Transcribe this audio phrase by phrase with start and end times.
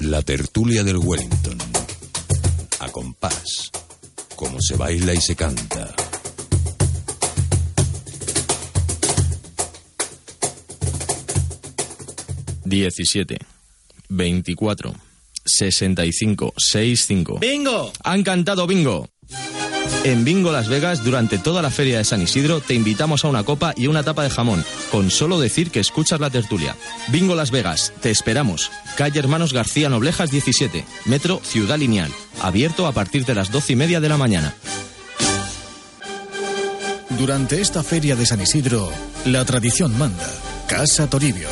[0.00, 1.58] La tertulia del Wellington.
[2.78, 3.70] A compás.
[4.34, 5.94] Como se baila y se canta.
[12.64, 13.36] Diecisiete.
[14.08, 14.94] Veinticuatro.
[15.44, 16.54] Sesenta y cinco.
[16.56, 17.38] Seis cinco.
[17.38, 17.92] ¡Bingo!
[18.02, 19.06] Han cantado bingo.
[20.02, 23.44] En Bingo Las Vegas, durante toda la feria de San Isidro, te invitamos a una
[23.44, 26.74] copa y una tapa de jamón, con solo decir que escuchas la tertulia.
[27.08, 28.70] Bingo Las Vegas, te esperamos.
[28.96, 32.10] Calle Hermanos García Noblejas 17, Metro Ciudad Lineal,
[32.40, 34.54] abierto a partir de las doce y media de la mañana.
[37.10, 38.90] Durante esta feria de San Isidro,
[39.26, 40.26] la tradición manda.
[40.66, 41.48] Casa Toribio.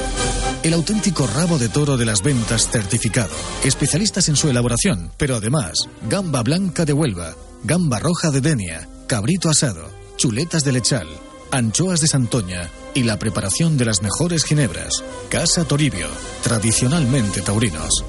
[0.63, 3.35] El auténtico rabo de toro de las ventas certificado.
[3.65, 9.51] Especialistas en su elaboración, pero además, gamba blanca de Huelva, gamba roja de Denia, cabrito
[9.51, 11.09] asado, chuletas de lechal,
[11.51, 15.03] anchoas de Santoña y la preparación de las mejores ginebras.
[15.29, 16.09] Casa Toribio,
[16.43, 18.05] tradicionalmente taurinos.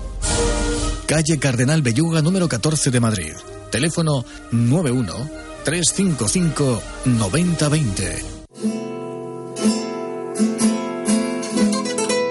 [1.06, 3.34] Calle Cardenal Belluga número 14 de Madrid.
[3.72, 5.14] Teléfono 91
[5.64, 8.26] 355 9020.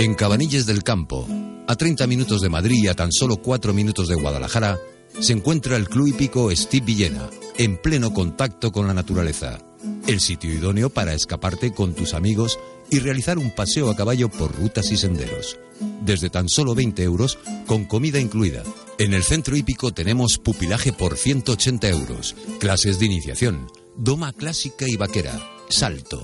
[0.00, 1.26] En Cabanilles del Campo,
[1.66, 4.78] a 30 minutos de Madrid y a tan solo 4 minutos de Guadalajara,
[5.20, 9.58] se encuentra el Club Hípico Steve Villena, en pleno contacto con la naturaleza.
[10.06, 12.58] El sitio idóneo para escaparte con tus amigos
[12.90, 15.58] y realizar un paseo a caballo por rutas y senderos.
[16.02, 18.62] Desde tan solo 20 euros, con comida incluida.
[18.98, 24.96] En el centro hípico tenemos pupilaje por 180 euros, clases de iniciación, doma clásica y
[24.96, 26.22] vaquera, salto.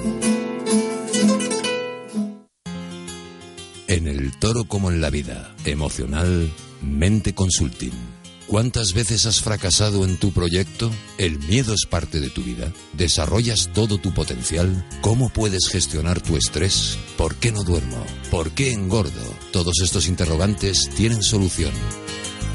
[3.88, 8.20] En el toro como en la vida, emocional, Mente Consulting.
[8.50, 10.90] ¿Cuántas veces has fracasado en tu proyecto?
[11.20, 12.74] ¿El miedo es parte de tu vida?
[12.94, 14.88] ¿Desarrollas todo tu potencial?
[15.02, 16.98] ¿Cómo puedes gestionar tu estrés?
[17.16, 18.04] ¿Por qué no duermo?
[18.32, 19.22] ¿Por qué engordo?
[19.52, 21.72] Todos estos interrogantes tienen solución.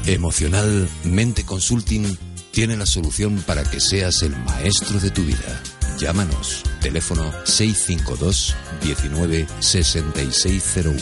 [0.05, 2.17] Emocional Mente Consulting
[2.55, 5.61] tiene la solución para que seas el maestro de tu vida.
[5.99, 6.63] Llámanos.
[6.79, 10.97] Teléfono 652 19 6601.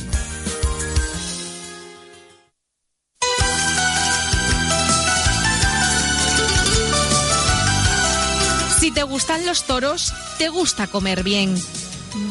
[8.80, 11.56] Si te gustan los toros, te gusta comer bien.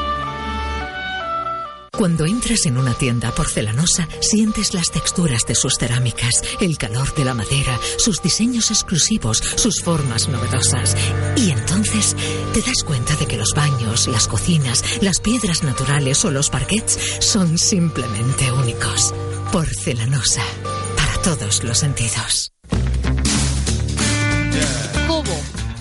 [1.98, 7.26] Cuando entras en una tienda porcelanosa, sientes las texturas de sus cerámicas, el calor de
[7.26, 10.96] la madera, sus diseños exclusivos, sus formas novedosas.
[11.36, 12.16] Y entonces
[12.54, 17.00] te das cuenta de que los baños, las cocinas, las piedras naturales o los parquets
[17.20, 19.16] son simplemente únicos.
[19.52, 20.44] Porcelanosa,
[20.96, 22.52] para todos los sentidos.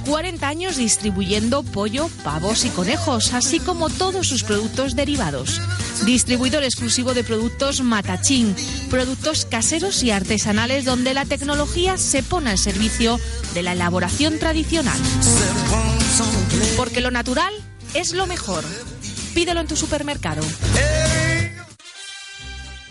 [0.06, 5.60] Cobo, 40 años distribuyendo pollo, pavos y conejos, así como todos sus productos derivados.
[6.04, 8.54] Distribuidor exclusivo de productos Matachín,
[8.90, 13.20] productos caseros y artesanales donde la tecnología se pone al servicio
[13.54, 14.98] de la elaboración tradicional.
[16.76, 17.52] Porque lo natural
[17.94, 18.64] es lo mejor.
[19.34, 20.42] Pídelo en tu supermercado.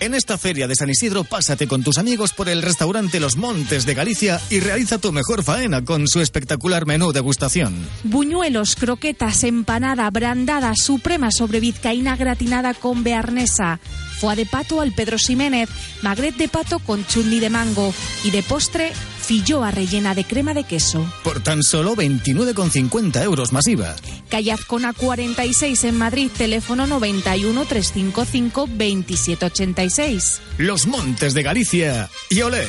[0.06, 3.88] En esta feria de San Isidro, pásate con tus amigos por el restaurante Los Montes
[3.88, 7.74] de Galicia y realiza tu mejor faena con su espectacular menú degustación.
[8.04, 13.80] Buñuelos, croquetas, empanada, brandada, suprema sobre vizcaína gratinada con bearnesa,
[14.20, 15.70] foie de pato al Pedro Ximénez,
[16.04, 17.92] magret de pato con chutney de mango
[18.24, 18.94] y de postre,
[19.26, 21.04] Filloa rellena de crema de queso.
[21.24, 23.96] Por tan solo 29,50 euros masiva.
[24.30, 30.42] Calle Azcona 46 en Madrid, teléfono 91 355 2786.
[30.60, 32.68] Los Montes de Galicia y olé.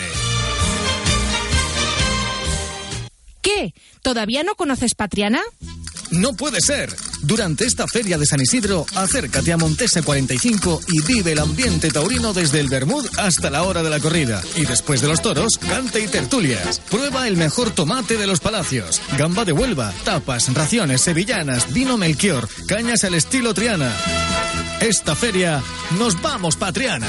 [3.43, 3.75] ¿Qué?
[4.01, 5.43] ¿Todavía no conoces Patriana?
[6.11, 6.95] No puede ser.
[7.23, 12.33] Durante esta feria de San Isidro, acércate a Montesa 45 y vive el ambiente taurino
[12.33, 14.43] desde el Bermud hasta la hora de la corrida.
[14.57, 16.81] Y después de los toros, cante y tertulias.
[16.91, 22.49] Prueba el mejor tomate de los palacios, gamba de Huelva, tapas, raciones sevillanas, vino Melchior,
[22.67, 23.93] cañas al estilo Triana.
[24.81, 25.63] Esta feria,
[25.99, 27.09] nos vamos, Patriana.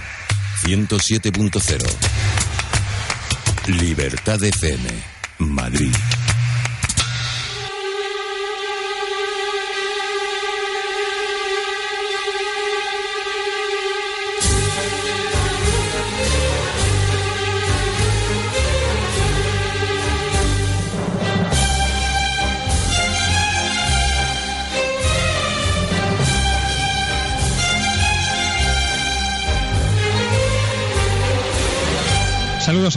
[0.63, 1.79] 107.0.
[3.67, 4.89] Libertad FM.
[5.39, 6.20] Madrid.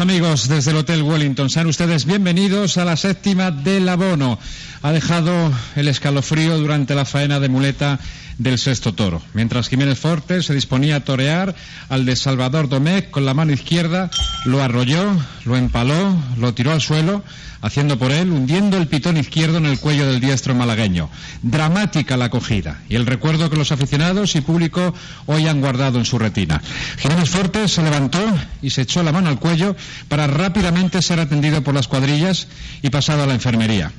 [0.01, 1.51] Amigos desde el Hotel Wellington.
[1.51, 4.39] Sean ustedes bienvenidos a la séptima del abono.
[4.85, 7.99] Ha dejado el escalofrío durante la faena de muleta
[8.37, 9.23] del sexto toro.
[9.33, 11.55] Mientras Jiménez Fortes se disponía a torear
[11.89, 14.11] al de Salvador Domecq con la mano izquierda,
[14.45, 15.17] lo arrolló,
[15.47, 17.25] lo empaló, lo tiró al suelo,
[17.63, 21.09] haciendo por él, hundiendo el pitón izquierdo en el cuello del diestro malagueño.
[21.41, 24.93] Dramática la acogida y el recuerdo que los aficionados y público
[25.25, 26.61] hoy han guardado en su retina.
[26.99, 28.23] Jiménez Fortes se levantó
[28.61, 29.77] y se echó la mano al cuello
[30.09, 32.49] para rápidamente ser atendido por las cuadrillas
[32.83, 33.91] y pasado a la enfermería.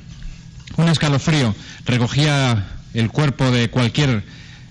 [0.76, 1.54] Un escalofrío
[1.84, 4.24] recogía el cuerpo de cualquier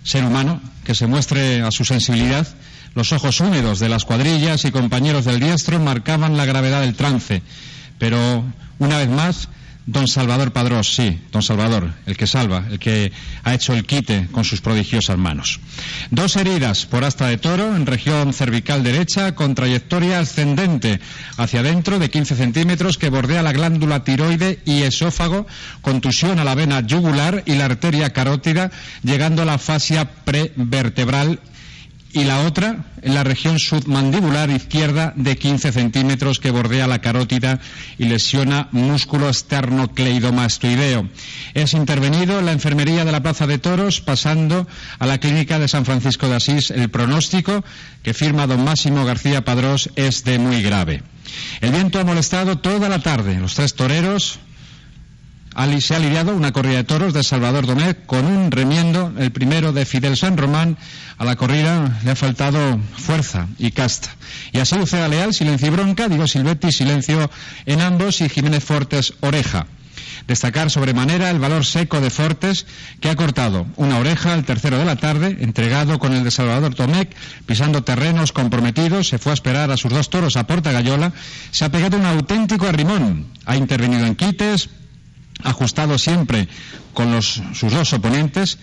[0.03, 2.47] ser humano que se muestre a su sensibilidad.
[2.93, 7.41] Los ojos húmedos de las cuadrillas y compañeros del diestro marcaban la gravedad del trance.
[7.97, 8.43] Pero,
[8.79, 9.49] una vez más,
[9.85, 13.11] don Salvador Padrós, sí, don Salvador, el que salva, el que
[13.43, 15.59] ha hecho el quite con sus prodigiosas manos.
[16.09, 20.99] Dos heridas por asta de toro en región cervical derecha con trayectoria ascendente
[21.37, 25.45] hacia adentro de 15 centímetros que bordea la glándula tiroide y esófago,
[25.81, 28.71] contusión a la vena yugular y la arteria carótida,
[29.03, 31.39] llegando a la fascia prevertebral
[32.15, 37.59] y la otra en la región submandibular izquierda de 15 centímetros que bordea la carótida
[37.97, 41.09] y lesiona músculo esternocleidomastoideo.
[41.53, 44.65] Es intervenido en la enfermería de la Plaza de Toros pasando
[44.97, 46.71] a la clínica de San Francisco de Asís.
[46.71, 47.65] El pronóstico
[48.01, 51.03] que firma don Máximo García Padrós es de muy grave.
[51.59, 53.37] El viento ha molestado toda la tarde.
[53.39, 54.39] Los tres toreros
[55.55, 59.31] Ali se ha lidiado una corrida de toros de Salvador Domecq con un remiendo, el
[59.31, 60.77] primero de Fidel San Román.
[61.17, 64.09] A la corrida le ha faltado fuerza y casta.
[64.51, 67.31] Y así Lucera Leal, silencio y bronca, Diego Silvetti, silencio
[67.65, 69.65] en ambos y Jiménez Fortes, oreja.
[70.27, 72.65] Destacar sobremanera el valor seco de Fortes,
[72.99, 76.75] que ha cortado una oreja al tercero de la tarde, entregado con el de Salvador
[76.75, 77.15] Tomec,
[77.45, 81.13] pisando terrenos comprometidos, se fue a esperar a sus dos toros a Porta Gallola,
[81.51, 84.69] se ha pegado un auténtico arrimón, ha intervenido en quites,
[85.43, 86.47] ajustado siempre
[86.93, 88.57] con los, sus dos oponentes,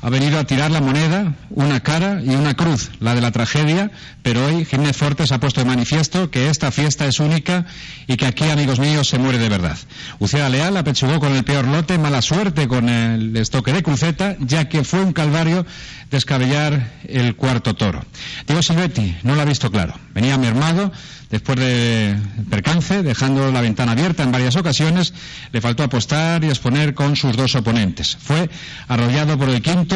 [0.00, 3.90] ha venido a tirar la moneda, una cara y una cruz, la de la tragedia,
[4.22, 7.66] pero hoy Jiménez Fortes ha puesto de manifiesto que esta fiesta es única
[8.06, 9.76] y que aquí, amigos míos, se muere de verdad.
[10.20, 14.68] Uceda Leal apechugó con el peor lote, mala suerte con el estoque de cruceta, ya
[14.68, 15.66] que fue un calvario
[16.10, 18.04] descabellar el cuarto toro.
[18.46, 19.94] Diego Silvetti no lo ha visto claro.
[20.14, 20.92] Venía mermado
[21.30, 22.16] después de
[22.48, 25.12] percance, dejando la ventana abierta en varias ocasiones,
[25.52, 28.16] le faltó apostar y exponer con sus dos oponentes.
[28.20, 28.48] Fue
[28.88, 29.87] arrollado por el quinto,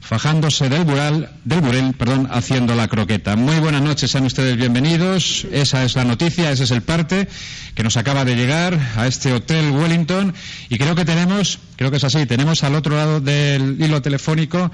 [0.00, 3.36] fajándose del bural, del burel, perdón, haciendo la croqueta.
[3.36, 5.46] Muy buenas noches, sean ustedes bienvenidos.
[5.52, 7.28] Esa es la noticia, ese es el parte
[7.74, 10.34] que nos acaba de llegar a este hotel Wellington
[10.68, 14.70] y creo que tenemos, creo que es así, tenemos al otro lado del hilo telefónico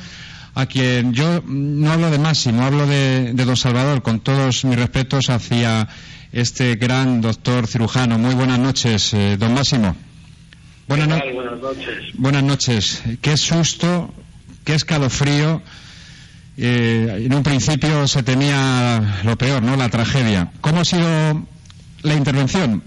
[0.54, 4.76] a quien yo no hablo de Máximo, hablo de, de don Salvador, con todos mis
[4.76, 5.88] respetos hacia
[6.30, 8.18] este gran doctor cirujano.
[8.18, 9.96] Muy buenas noches, eh, don Máximo.
[10.86, 11.96] Buenas, no- Buenas noches.
[12.14, 13.02] buenas noches.
[13.20, 14.14] Qué susto,
[14.64, 15.62] qué escalofrío
[16.56, 19.76] eh, en un principio se temía lo peor, ¿no?
[19.76, 20.52] La tragedia.
[20.60, 21.46] ¿Cómo ha sido
[22.02, 22.82] la intervención?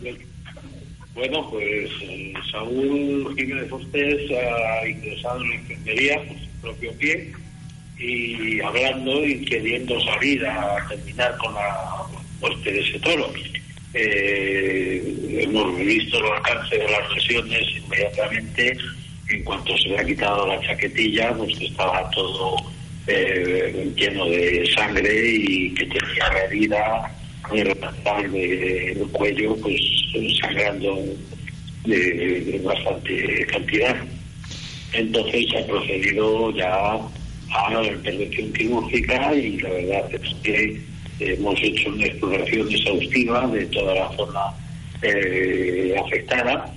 [1.13, 7.33] Bueno, pues eh, Saúl Jiménez Fostés ha ingresado en la enfermería por su propio pie
[7.99, 12.03] y hablando y queriendo salir a terminar con la
[12.39, 13.33] muerte de ese toro.
[13.93, 18.77] Eh, hemos visto el alcance de las lesiones inmediatamente
[19.29, 22.55] en cuanto se le ha quitado la chaquetilla, pues estaba todo
[23.07, 27.11] eh, lleno de sangre y que tenía la herida
[28.31, 29.81] del cuello, pues
[30.41, 31.03] sangrando
[31.85, 33.95] de, bastante cantidad.
[34.93, 36.95] Entonces se ha procedido ya
[37.49, 40.81] a la intervención quirúrgica y la verdad es que
[41.19, 44.41] hemos hecho una exploración exhaustiva de toda la zona
[45.01, 46.73] eh, afectada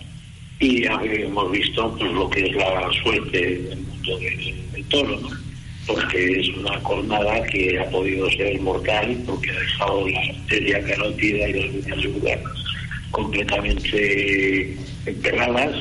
[0.61, 5.19] y hemos visto pues lo que es la suerte del mundo del, toro,
[5.87, 11.49] porque es una cornada que ha podido ser mortal porque ha dejado la arteria carótida
[11.49, 12.47] y las líneas yugulares
[13.11, 14.77] completamente
[15.07, 15.77] enterradas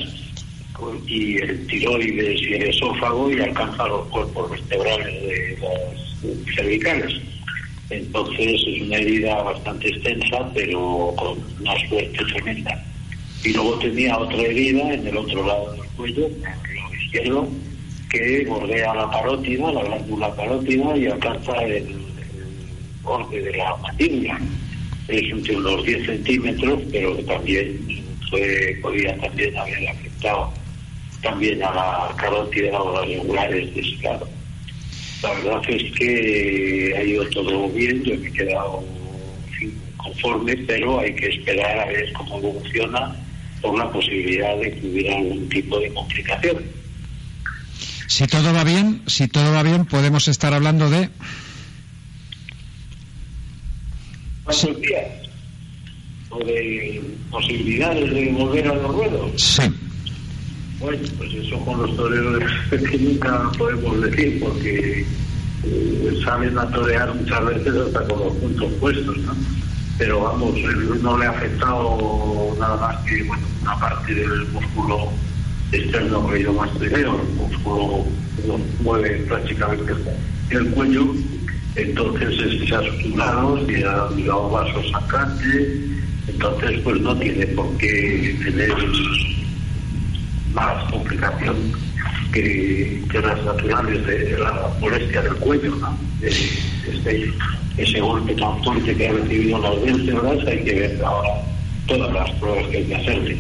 [1.08, 7.14] y el tiroides y el esófago y alcanza los cuerpos vertebrales de las cervicales.
[7.90, 12.86] Entonces es una herida bastante extensa, pero con una suerte tremenda.
[13.44, 17.50] Y luego tenía otra herida en el otro lado del cuello, en el lado izquierdo,
[18.10, 21.96] que bordea la parótida, la glándula parótida, y alcanza el,
[23.04, 24.40] borde de la mandíbula.
[25.08, 30.54] Es de unos 10 centímetros, pero también fue, podía también haber afectado
[31.22, 34.28] también a la carótida o a las regulares de ese lado.
[35.24, 38.84] La verdad es que ha ido todo bien, yo me he quedado
[39.98, 43.16] conforme, pero hay que esperar a ver cómo evoluciona
[43.62, 46.58] por la posibilidad de que hubiera algún tipo de complicación.
[48.08, 51.10] Si todo va bien, si todo va bien, podemos estar hablando de
[54.50, 55.06] ¿Cuántos días?
[56.32, 59.32] ¿O de posibilidades de volver a los ruedos?
[59.40, 59.64] Sí.
[60.80, 65.06] Bueno, pues eso con los toreros que nunca podemos decir, porque
[65.66, 69.36] eh, saben a torear muchas veces hasta con los puntos puestos, ¿no?
[70.00, 70.56] Pero vamos,
[71.02, 75.12] no le ha afectado nada más que bueno, una parte del músculo
[75.74, 78.06] externo ido más primero, el músculo
[78.48, 79.94] lo mueve prácticamente
[80.52, 81.14] el cuello,
[81.76, 85.68] entonces se ha suturado, se ha mirado vasos sangrantes,
[86.28, 88.74] entonces pues no tiene por qué tener
[90.54, 91.56] más complicación
[92.32, 95.98] que, las naturales de la molestia del cuello, ¿no?
[96.22, 97.34] Este,
[97.78, 101.30] ese golpe tan fuerte que ha recibido las vértebras, hay que ver ahora
[101.88, 103.38] todas las pruebas que hay que hacerle.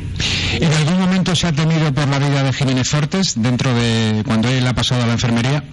[0.59, 4.49] ¿En algún momento se ha temido por la vida de Jiménez Fortes dentro de cuando
[4.49, 5.63] él ha pasado a la enfermería?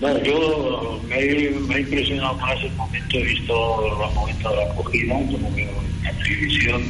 [0.00, 5.14] Bueno, yo me, he impresionado más el momento, he visto los momentos de la acogida,
[5.14, 5.68] como en
[6.02, 6.82] la televisión,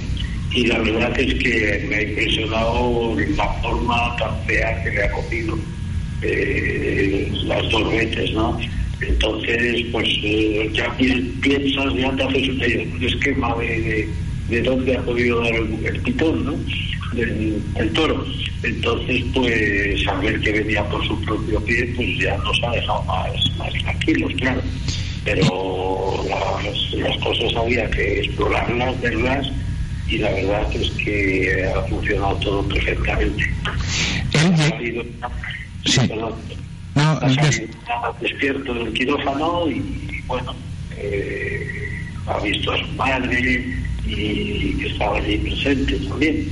[0.53, 5.11] y la verdad es que me ha impresionado la forma tan fea que le ha
[5.13, 5.59] cogido
[6.23, 8.59] eh, las dos veces, ¿no?
[9.01, 14.09] Entonces, pues eh, ya piensas, ya te haces un esquema de,
[14.49, 16.55] de, dónde ha podido dar el, pitón, ¿no?
[17.15, 18.27] Del, toro.
[18.63, 23.57] Entonces, pues saber que venía por su propio pie, pues ya nos ha dejado más,
[23.57, 24.61] más tranquilos, claro.
[25.25, 29.51] Pero las, las cosas había que explorarlas, verlas
[30.11, 33.45] y la verdad es que ha funcionado todo perfectamente.
[35.87, 36.01] sí.
[37.87, 40.55] ha despierto del quirófano y bueno,
[40.97, 41.67] eh,
[42.27, 43.65] ha visto a su madre
[44.05, 46.49] y que estaba allí presente también.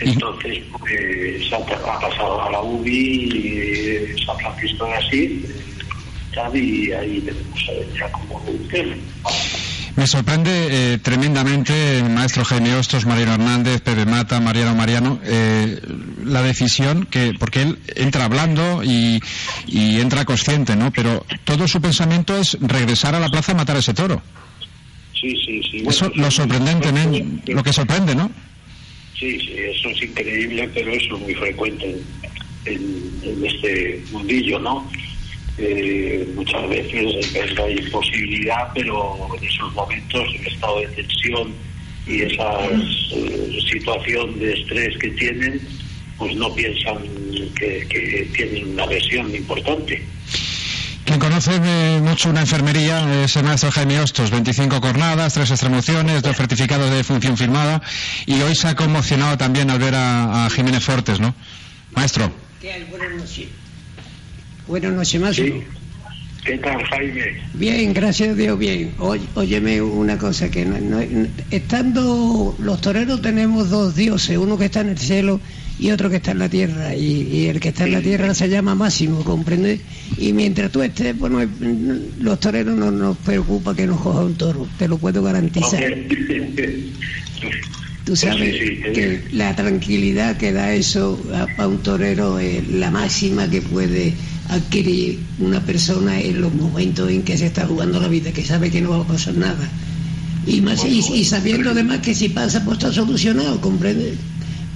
[0.00, 5.44] Entonces, pues, ha, pasado a la UBI y San Francisco de Asís
[6.52, 7.26] y ahí
[7.64, 8.96] saber ya cómo evoluciona.
[9.96, 15.80] Me sorprende eh, tremendamente, maestro Jaime Hostos, Mariano Hernández, Pepe Mata, Mariano Mariano, eh,
[16.22, 19.20] la decisión que, porque él entra hablando y,
[19.66, 20.92] entra consciente, ¿no?
[20.92, 24.20] Pero todo su pensamiento es regresar a la plaza a matar a ese toro.
[25.18, 25.84] Sí, sí, sí.
[25.88, 26.92] eso lo sorprendente,
[27.54, 28.30] lo que sorprende, ¿no?
[29.18, 31.96] Sí, sí, eso es increíble, pero eso es muy frecuente
[32.66, 34.86] en este mundillo, ¿no?
[35.58, 41.54] Eh, muchas veces es la imposibilidad, pero en esos momentos, el estado de tensión
[42.06, 45.60] y esa eh, situación de estrés que tienen,
[46.18, 46.98] pues no piensan
[47.58, 50.02] que, tienen una lesión importante.
[51.06, 51.58] Quien conoce
[52.00, 57.04] mucho una enfermería es el maestro Jaime Hostos, 25 cornadas, tres extremociones, dos certificados de
[57.04, 57.80] función firmada
[58.26, 61.34] y hoy se ha conmocionado también al ver a, Jiménez Fortes, ¿no?
[61.92, 62.32] Maestro.
[64.66, 65.46] Buenas noches, maestro.
[66.44, 67.24] ¿Qué tal, Jaime?
[67.54, 68.92] Bien, gracias a Dios, bien.
[69.34, 70.66] óyeme una cosa, que
[71.50, 75.40] estando los toreros tenemos dos dioses, uno que está en el cielo
[75.78, 76.94] y otro que está en la tierra.
[76.94, 79.80] Y, el que está en la tierra se llama Máximo, ¿comprendes?
[80.18, 81.40] Y mientras tú estés, bueno,
[82.20, 85.82] los toreros no nos preocupa que nos coja un toro, te lo puedo garantizar.
[88.04, 88.54] Tú sabes
[88.94, 91.20] que la tranquilidad que da eso
[91.58, 94.14] a, un torero es la máxima que puede
[94.48, 98.70] adquirir una persona en los momentos en que se está jugando la vida, que sabe
[98.70, 99.68] que no va a pasar nada.
[100.46, 104.14] Y, más, y, sabiendo además que si pasa, pues está solucionado, ¿comprende?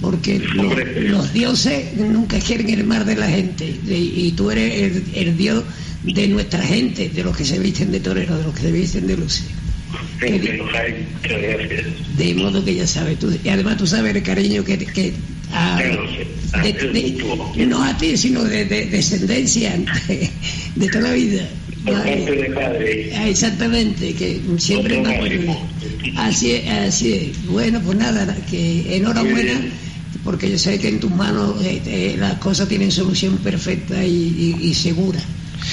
[0.01, 5.63] Porque los, dioses nunca quieren el mar de la gente, y, tú eres el, dios
[6.03, 9.07] de nuestra gente, de los que se visten de torero, de los que se visten
[9.07, 9.45] de luces.
[12.17, 15.13] De modo que ya sabes, tú, y además tú sabes el cariño que, que
[17.67, 19.73] no a ti, sino de, descendencia,
[20.75, 21.47] de, toda la vida.
[21.87, 25.57] Ah, exactamente, que siempre me acuerdo.
[26.17, 27.45] Así es, así es.
[27.47, 29.59] Bueno, pues nada, que enhorabuena,
[30.23, 34.73] porque yo sé que en tus manos eh, eh, las cosas tienen solución perfecta y,
[34.73, 35.19] segura.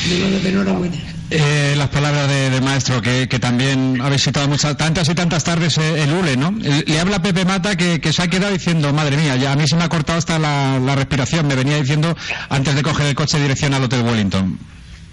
[0.09, 1.18] De modo que enhorabuena.
[1.31, 6.03] Eh, las palabras de, maestro, que, también ha visitado muchas, tantas y tantas tardes eh,
[6.03, 6.53] el ULE, ¿no?
[6.53, 9.77] Le habla Pepe Mata que, se ha quedado diciendo, madre mía, ya a mí se
[9.77, 12.17] me ha cortado hasta la, respiración, me venía diciendo
[12.49, 14.59] antes de coger el coche en dirección al Hotel Wellington.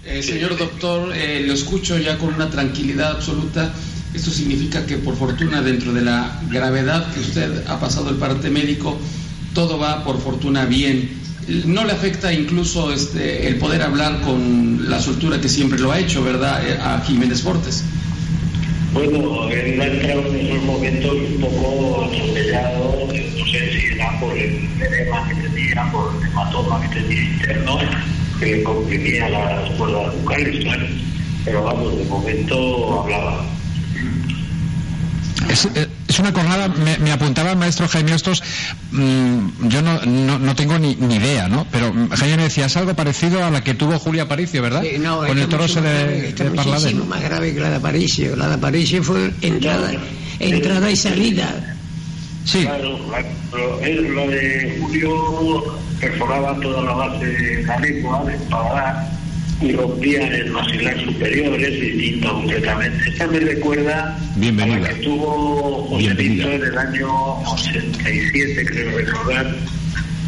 [0.06, 3.72] Eh, señor doctor, lo escucho ya con una tranquilidad absoluta.
[4.14, 8.48] Esto significa que, por fortuna, dentro de la gravedad que usted ha pasado el parte
[8.48, 8.98] médico,
[9.52, 15.00] todo va, por fortuna, bien no le afecta incluso este, el poder hablar con la
[15.00, 17.84] soltura que siempre lo ha hecho, ¿verdad?, eh, a Jiménez Fortes.
[18.92, 24.36] Bueno, él ha entrado en esos momentos un poco atropellado, no sé si era por
[24.36, 27.78] el edema que tenía, por el hematoma que tenía interno,
[28.40, 30.66] que le comprimía las cuerdas bucales,
[31.44, 33.44] pero vamos, de momento hablaba.
[35.74, 35.85] Eh,
[36.16, 38.42] es, una jornada, me, apuntaba el maestro Jaime Ostos,
[38.92, 40.00] mm, yo no,
[40.38, 41.66] no, tengo ni, idea, ¿no?
[41.70, 44.82] Pero Jaime me decía, es algo parecido a la que tuvo Julia Aparicio, ¿verdad?
[45.26, 48.36] Con el toro se de, de más grave que la de Aparicio.
[48.36, 49.92] La de Aparicio fue entrada,
[50.38, 51.76] entrada y salida.
[52.44, 52.62] Sí.
[52.62, 52.98] Claro,
[53.50, 59.15] pero él, lo de Julio perforaba toda la base de la lengua, paladar
[59.60, 63.08] y rompía el maxilar superior, es distinto completamente.
[63.08, 64.88] Esta me recuerda Bienvenida.
[64.88, 69.56] a que tuvo José Pinto en el año 87, creo recordar,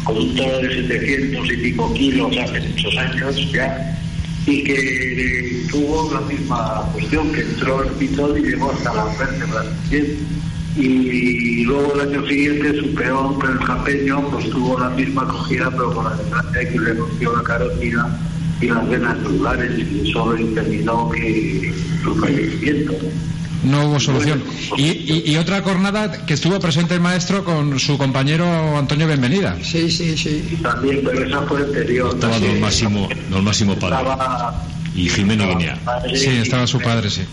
[0.03, 3.99] con un toro de 700 y pico kilos hace muchos años ya,
[4.47, 9.67] y que tuvo la misma cuestión, que entró el pitón y llegó hasta las vértebras
[10.77, 15.91] y luego el año siguiente su peón, el japeño, pues tuvo la misma acogida, pero
[15.91, 18.19] con la desgracia que le rompió la carótida
[18.61, 22.93] y las venas celulares y solo determinó que su fallecimiento.
[23.63, 24.41] No hubo solución.
[24.77, 29.57] Y, y, otra jornada que estuvo presente el maestro con su compañero Antonio Benvenida.
[29.61, 30.59] Sí, sí, sí.
[30.61, 32.11] También, pero esa fue anterior.
[32.13, 34.09] Estaba don Máximo, don Máximo Padre.
[34.95, 35.77] y Jimeno venía.
[36.13, 37.23] Sí, estaba su padre, sí.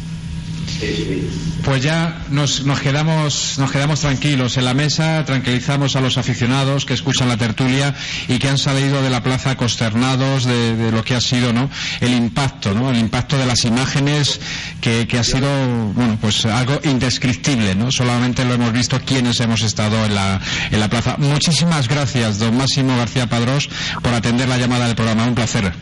[1.64, 6.84] Pues ya nos, nos, quedamos, nos quedamos tranquilos en la mesa, tranquilizamos a los aficionados
[6.84, 7.94] que escuchan la tertulia
[8.28, 11.68] y que han salido de la plaza consternados de, lo que ha sido ¿no?
[12.00, 12.90] el impacto, ¿no?
[12.90, 14.40] el impacto de las imágenes
[14.80, 15.48] que, que, ha sido
[15.94, 17.74] bueno, pues algo indescriptible.
[17.74, 17.90] ¿no?
[17.90, 21.16] Solamente lo hemos visto quienes hemos estado en la, en la plaza.
[21.18, 23.68] Muchísimas gracias, don Máximo García Padrós,
[24.02, 25.24] por atender la llamada del programa.
[25.24, 25.72] Un placer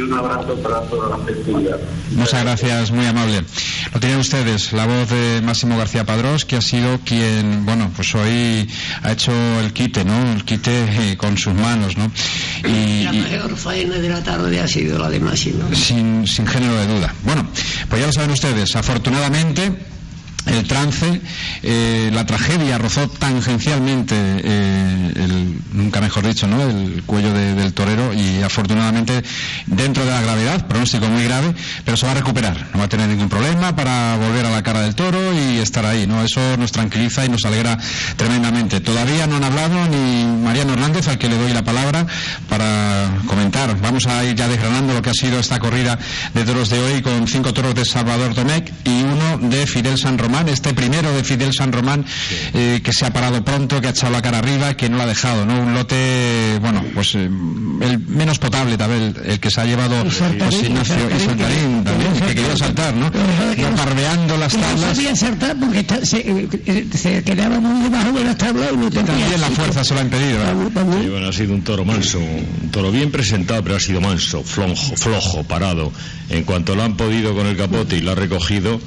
[0.00, 1.78] y un abrazo para toda la festividad.
[2.12, 3.44] Muchas gracias, muy amable.
[3.92, 8.14] Lo tienen ustedes, la voz de Máximo García Padrós, que ha sido quien, bueno, pues
[8.14, 8.68] hoy
[9.02, 10.32] ha hecho el quite, ¿no?
[10.32, 12.10] El quite eh, con sus manos, ¿no?
[12.68, 15.64] Y, la mejor faena de la tarde ha sido la de Máximo.
[15.74, 17.14] Sin, sin género de duda.
[17.22, 17.46] Bueno,
[17.88, 19.99] pues ya lo saben ustedes, afortunadamente
[20.50, 21.20] el trance,
[21.62, 26.62] eh, la tragedia rozó tangencialmente, eh, el, nunca mejor dicho, ¿no?
[26.62, 29.22] el cuello del torero y afortunadamente
[29.66, 32.88] dentro de la gravedad, pronóstico muy grave, pero se va a recuperar, no va a
[32.88, 36.22] tener ningún problema para volver a la cara del toro y estar ahí, ¿no?
[36.24, 37.78] Eso nos tranquiliza y nos alegra
[38.16, 38.80] tremendamente.
[38.80, 42.06] Todavía no han hablado ni Mariano Hernández, al que le doy la palabra
[42.48, 43.78] para comentar.
[43.80, 45.98] Vamos a ir ya desgranando lo que ha sido esta corrida
[46.34, 50.18] de toros de hoy con cinco toros de Salvador Domecq y uno de Fidel San
[50.18, 52.04] Román Román, este primero de Fidel San Román,
[52.54, 55.02] eh, que se ha parado pronto, que ha echado la cara arriba, que no lo
[55.02, 55.60] ha dejado, ¿no?
[55.60, 60.66] Un lote, bueno, pues eh, el menos potable también, el, que se ha llevado José
[60.66, 63.10] Ignacio y Saltarín también, que quería saltar, ¿no?
[63.76, 64.96] Barbeando las No tablas.
[64.96, 68.90] sabía saltar porque está- se, eh, se quedaba muy debajo de las tablas y no
[68.90, 70.38] tenía También la fuerza se lo ha impedido.
[71.02, 74.42] Sí, bueno, ha sido un toro manso, un toro bien presentado, pero ha sido manso,
[74.42, 75.92] flojo, flojo, parado.
[76.30, 78.80] En cuanto lo han podido con el capote y lo ha recogido,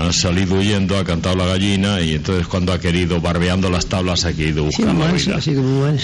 [0.00, 4.24] ha salido huyendo, ha cantado la gallina y entonces cuando ha querido, barbeando las tablas,
[4.24, 5.32] ha querido buscar la manso.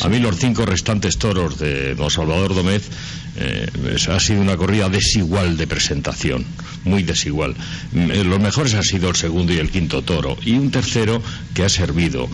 [0.03, 2.91] A mí los cinco restantes toros de don Salvador Domez
[3.39, 3.69] eh,
[4.11, 6.45] ha sido una corrida desigual de presentación,
[6.85, 7.55] muy desigual.
[7.93, 11.23] Mm, eh, Los mejores han sido el segundo y el quinto toro, y un tercero
[11.55, 12.29] que ha servido.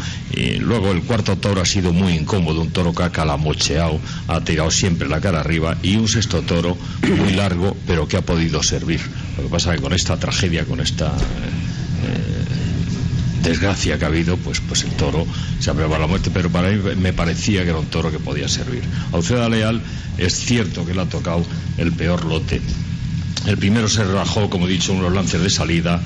[0.60, 4.70] Luego el cuarto toro ha sido muy incómodo, un toro que ha calamocheado, ha tirado
[4.70, 6.76] siempre la cara arriba, y un sexto toro
[7.16, 9.00] muy largo, pero que ha podido servir.
[9.36, 11.08] Lo que pasa es que con esta tragedia, con esta...
[11.08, 12.61] eh,
[13.42, 15.26] desgracia que ha habido, pues, pues el toro
[15.58, 18.18] se ha preparado la muerte, pero para mí me parecía que era un toro que
[18.18, 18.82] podía servir.
[19.12, 19.82] A Uceda Leal
[20.18, 21.44] es cierto que le ha tocado
[21.78, 22.60] el peor lote.
[23.46, 26.00] El primero se rajó, como he dicho, unos lances de salida,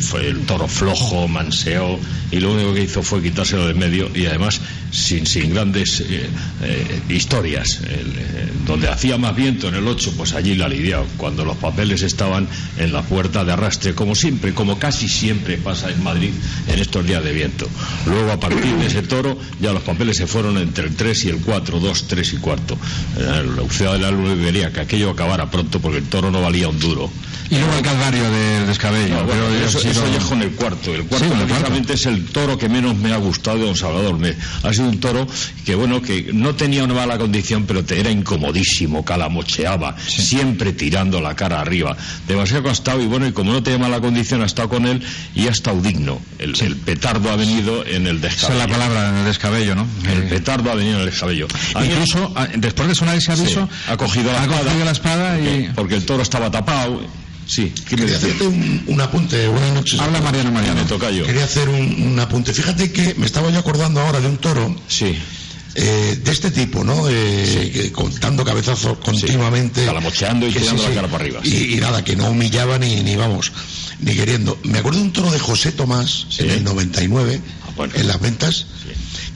[0.00, 1.98] fue el toro flojo, manseó,
[2.30, 6.28] y lo único que hizo fue quitárselo de medio y además sin, sin grandes eh,
[6.62, 7.80] eh, historias.
[7.84, 12.02] Eh, donde hacía más viento en el 8, pues allí la lidiado, cuando los papeles
[12.02, 16.30] estaban en la puerta de arrastre, como siempre, como casi siempre pasa en Madrid
[16.68, 17.66] en estos días de viento.
[18.06, 21.28] Luego, a partir de ese toro, ya los papeles se fueron entre el 3 y
[21.30, 22.78] el 4, 2, 3 y cuarto.
[23.16, 26.42] Eh, La Uceda de la Luna quería que aquello acabara pronto porque el toro no
[26.42, 27.10] valía un duro.
[27.50, 29.14] Y luego el calvario del descabello.
[29.16, 30.94] No, bueno, pero eso, ha sido- eso ya es con el cuarto.
[30.94, 34.18] El cuarto Sí, el es el toro que menos me ha gustado de don Salvador.
[34.18, 35.26] Me- ha sido un toro
[35.64, 41.20] que, bueno, que no tenía una mala condición, pero te era incomodísimo, calamocheaba, siempre tirando
[41.20, 41.96] la cara arriba.
[42.26, 45.02] Demasiado costado y bueno, y como no tenía mala condición, ha estado con él
[45.34, 46.20] y ha estado digno.
[46.38, 48.62] El, el petardo ha venido en el Esa descabello.
[48.62, 49.86] es la palabra, en el descabello, ¿no?
[50.10, 51.48] El petardo ha venido en el descabello.
[51.82, 54.62] Incluso, después de sonar ese aviso, Sí, ha cogido la ha espada.
[54.64, 55.70] cogido la espada y...
[55.74, 57.00] porque el toro estaba tapado.
[57.48, 59.98] Sí, ¿qué me Quería hacerte un, un apunte, buenas noches.
[59.98, 60.82] Habla Mariano Mariano.
[60.82, 61.24] Me toca yo.
[61.24, 62.52] Quería hacer un, un apunte.
[62.52, 65.16] Fíjate que me estaba yo acordando ahora de un toro Sí.
[65.74, 67.08] eh, de este tipo, ¿no?
[67.08, 69.86] Eh, que con- dando cabezazos continuamente.
[69.86, 71.74] Calamocheando y tirando la cara para arriba, Y, sí.
[71.74, 73.50] y nada, que no humillaba ni, ni vamos,
[74.00, 74.58] ni queriendo.
[74.64, 76.42] Me acuerdo de un toro de José Tomás Sí.
[76.44, 77.94] en el 99, Ah, bueno.
[77.96, 78.66] en las ventas,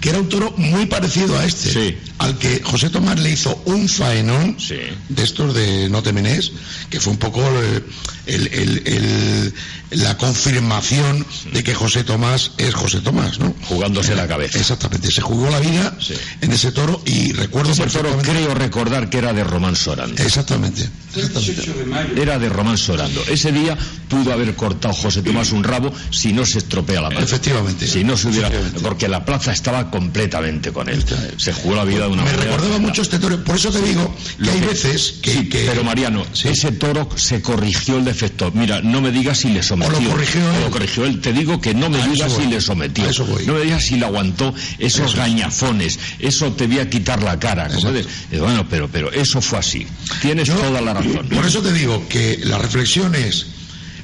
[0.02, 1.96] que era un toro muy parecido a este, Sí.
[2.22, 4.76] Al que José Tomás le hizo un faenón Sí.
[5.08, 6.52] de estos de No te menes,
[6.90, 7.82] que fue un poco eh,
[8.26, 9.54] el- el- el-
[9.90, 13.54] la confirmación de que José Tomás es José Tomás, ¿no?
[13.68, 14.58] Jugándose la cabeza.
[14.58, 16.14] Exactamente, se jugó la vida Sí.
[16.40, 20.22] en ese toro y recuerdo Ese toro creo recordar que era de Román Sorando.
[20.22, 20.88] Exactamente.
[21.12, 22.08] Fue el 18 de mayo.
[22.16, 23.22] Era de Román Sorando.
[23.28, 23.76] Ese día
[24.08, 27.24] pudo haber cortado José Tomás un rabo si no se estropea la plaza.
[27.24, 27.86] Efectivamente.
[27.86, 28.50] Si no se hubiera.
[28.82, 31.04] Porque la plaza estaba completamente con él.
[31.36, 34.14] Se jugó la vida de una Me recordaba mucho este toro, por eso te digo
[34.42, 35.48] que hay veces que.
[35.66, 36.48] Pero Mariano, Sí.
[36.48, 38.50] ese toro se corrigió el defecto.
[38.54, 39.96] Mira, no me digas si le sometió.
[39.96, 40.56] O lo corrigió él.
[40.56, 41.20] O lo corrigió él.
[41.20, 43.04] Te digo que no me digas si le sometió.
[43.46, 45.16] No me digas si le aguantó esos Eso.
[45.16, 45.98] gañafones.
[46.18, 47.68] Eso te voy a quitar la cara.
[47.68, 49.86] de- eh, bueno, pero, pero eso fue así.
[50.20, 51.28] Tienes Yo- toda la razón.
[51.28, 53.46] Por eso te digo que la reflexión es: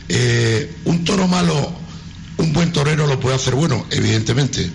[0.08, 1.72] eh, un toro malo,
[2.38, 4.70] un buen torero lo puede hacer bueno, evidentemente.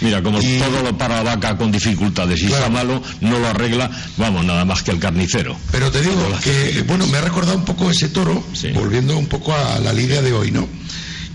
[0.00, 2.56] Mira, como Y- todo lo para la vaca con dificultades y Claro.
[2.64, 5.56] está malo, no lo arregla, vamos, nada más que el carnicero.
[5.72, 8.68] Pero te digo que, bueno, me ha recordado un poco ese toro, Sí.
[8.72, 10.68] volviendo un poco a la lidia de hoy, ¿no?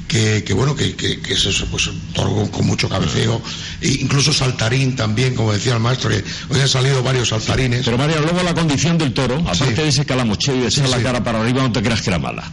[0.08, 3.41] Que, que bueno, que, que- que es eso, pues un toro con, con mucho cabeceo,
[3.80, 7.84] e incluso saltarín también, como decía el maestro, que hoy han salido varios saltarines.
[7.86, 9.74] Pero María, luego la condición del toro, aparte Sí.
[9.82, 11.04] de ese calamocheo y de Sí, la sí.
[11.04, 12.43] cara para arriba, no te creas que era mala.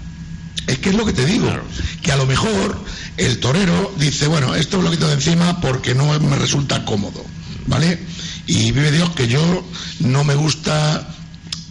[0.69, 1.65] Es que es lo que te digo, Claro.
[2.03, 2.85] que a lo mejor
[3.17, 7.25] el torero dice, bueno, esto lo quito de encima porque no me resulta cómodo,
[7.67, 7.99] ¿vale?
[8.47, 9.67] Y vive Dios que yo
[10.01, 11.09] no me gusta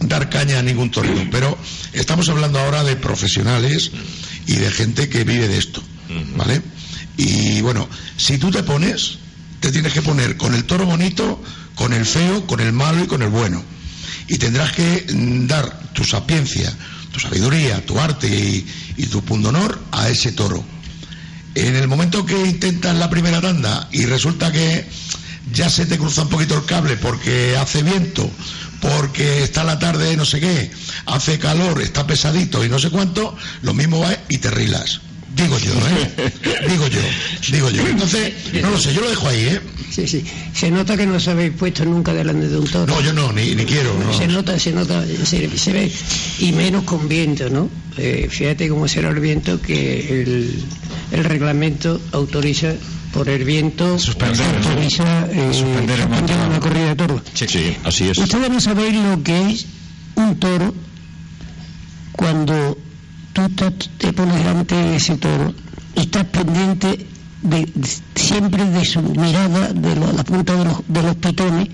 [0.00, 1.56] dar caña a ningún torero, pero
[1.92, 3.90] estamos hablando ahora de profesionales
[4.46, 5.82] y de gente que vive de esto,
[6.36, 6.60] ¿vale?
[7.16, 9.18] Y bueno, si tú te pones,
[9.60, 11.42] te tienes que poner con el toro bonito,
[11.74, 13.62] con el feo, con el malo y con el bueno.
[14.28, 15.04] Y tendrás que
[15.46, 16.72] dar tu sapiencia,
[17.18, 20.64] tu sabiduría, tu arte y, y tu pundonor a ese toro.
[21.54, 24.88] En el momento que intentas la primera tanda y resulta que
[25.52, 28.30] ya se te cruza un poquito el cable porque hace viento,
[28.80, 30.70] porque está la tarde no sé qué,
[31.06, 35.00] hace calor, está pesadito y no sé cuánto, lo mismo va y te rilas.
[35.36, 36.32] Digo yo, ¿eh?
[36.68, 37.00] Digo yo,
[37.52, 37.86] digo yo.
[37.86, 39.60] Entonces, no lo sé, yo lo dejo ahí, ¿eh?
[39.90, 40.24] Sí, sí.
[40.54, 42.92] Se nota que no os habéis puesto nunca delante de un toro.
[42.94, 43.94] No, yo no, ni, ni quiero.
[43.98, 44.12] No.
[44.16, 45.92] Se nota, se nota, se, se ve.
[46.40, 47.68] Y menos con viento, ¿no?
[47.96, 50.62] Eh, fíjate cómo será el viento que el,
[51.12, 52.74] el reglamento autoriza
[53.12, 54.68] por el viento Suspender, ¿no?
[54.68, 57.22] autoriza eh, Suspender el una corrida de toros.
[57.34, 58.18] Sí, sí, así es.
[58.18, 59.66] Ustedes no sabéis lo que es
[60.16, 60.74] un toro
[62.12, 62.76] cuando
[63.54, 65.54] tú te- pones delante de ese toro
[65.94, 67.06] y estás pendiente
[67.42, 67.68] de,
[68.14, 71.68] siempre de su mirada, de la punta de los, de los pitones,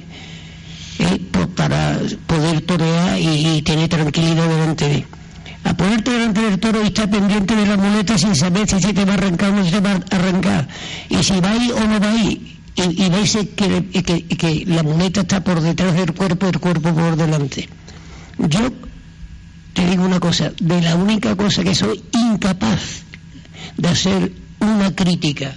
[0.98, 1.20] eh,
[1.56, 5.06] para poder torear y, y tener tranquilidad delante de él.
[5.64, 8.92] A ponerte delante del toro y estar pendiente de la muleta sin saber si se
[8.92, 10.68] te va a arrancar o no se te va a arrancar,
[11.08, 15.42] y si va ahí o no va ahí, y, y veis que, la muleta está
[15.42, 17.68] por detrás del cuerpo, el cuerpo por delante.
[18.38, 18.60] Yo
[19.74, 23.02] te digo una cosa, de la única cosa que soy incapaz
[23.76, 25.54] de hacer una crítica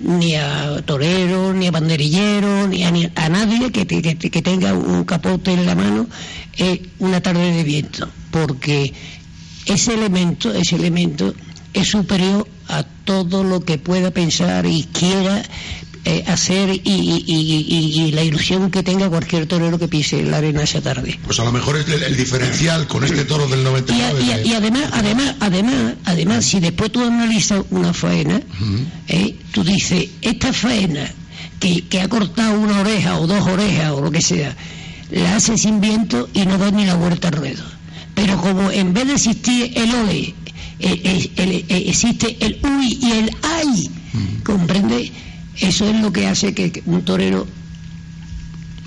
[0.00, 4.72] ni a torero, ni a banderillero, ni a, nadie que, te- que te- que tenga
[4.74, 6.08] un capote en la mano,
[6.56, 8.92] es una tarde de viento, porque
[9.66, 11.32] ese elemento, ese elemento
[11.72, 15.42] es superior a todo lo que pueda pensar y quiera
[16.06, 20.22] eh, hacer y, y- y- y- y la ilusión que tenga cualquier torero que pise
[20.22, 21.18] la arena esa tarde.
[21.24, 24.20] Pues a lo mejor es el, el diferencial con este toro del Y, a- 99.
[24.22, 28.40] y a- de- y además, además, además, además, si después tú analizas una faena,
[29.08, 29.34] ¿eh?
[29.52, 31.10] tú dices, esta faena
[31.58, 34.54] que, que ha cortado una oreja o dos orejas o lo que sea,
[35.10, 37.62] la hace sin viento y no da ni la vuelta al ruedo.
[38.14, 40.34] Pero como en vez de existir el ole,
[40.80, 43.90] eh, el- eh, existe el uy y el ay,
[44.44, 45.10] ¿comprende?
[45.60, 47.46] Eso es lo que hace que un torero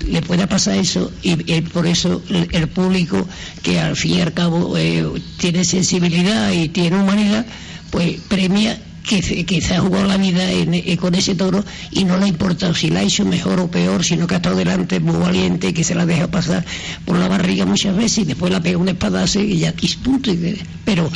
[0.06, 3.26] le pueda pasar eso y, por eso el, público
[3.62, 5.04] que al fin y al cabo eh,
[5.38, 7.44] tiene sensibilidad y tiene humanidad
[7.90, 12.04] pues premia que, que se ha jugado la vida en- eh, con ese toro y
[12.04, 15.00] no le ha importado si la hecho mejor o peor sino que ha estado delante
[15.00, 16.64] muy valiente que se la deja pasar
[17.04, 20.30] por la barriga muchas veces y después la pega un espadazo y ya y punto
[20.30, 21.10] y- pero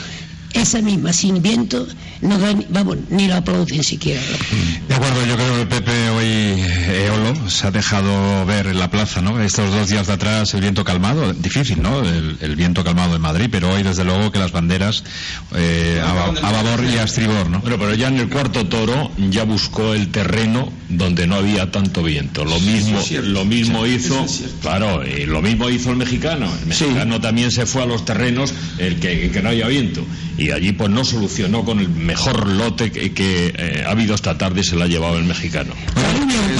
[0.54, 1.86] esa misma sin viento
[2.20, 4.20] no da ni, vamos ni la aplauden siquiera
[4.88, 8.90] De acuerdo, yo creo que Pepe hoy, eh, Eolo, se ha dejado ver en la
[8.90, 9.40] plaza, ¿no?
[9.42, 12.00] Estos dos días de atrás el viento calmado, difícil, ¿no?
[12.00, 15.02] El, el viento calmado en Madrid, pero hoy desde luego que las banderas
[15.54, 17.60] eh, a, ba- a babor y a estribor, ¿no?
[17.60, 22.02] Bueno, pero ya en el cuarto toro ya buscó el terreno donde no había tanto
[22.02, 22.44] viento.
[22.44, 24.26] Lo mismo, lo mismo Sí, hizo,
[24.60, 26.52] claro, y lo mismo hizo el mexicano.
[26.60, 30.04] El mexicano también se fue a los terrenos el que, que no haya viento.
[30.38, 34.36] Y allí pues no solucionó con el mejor lote que, que, eh, ha habido esta
[34.36, 35.72] tarde y se la ha llevado el mexicano.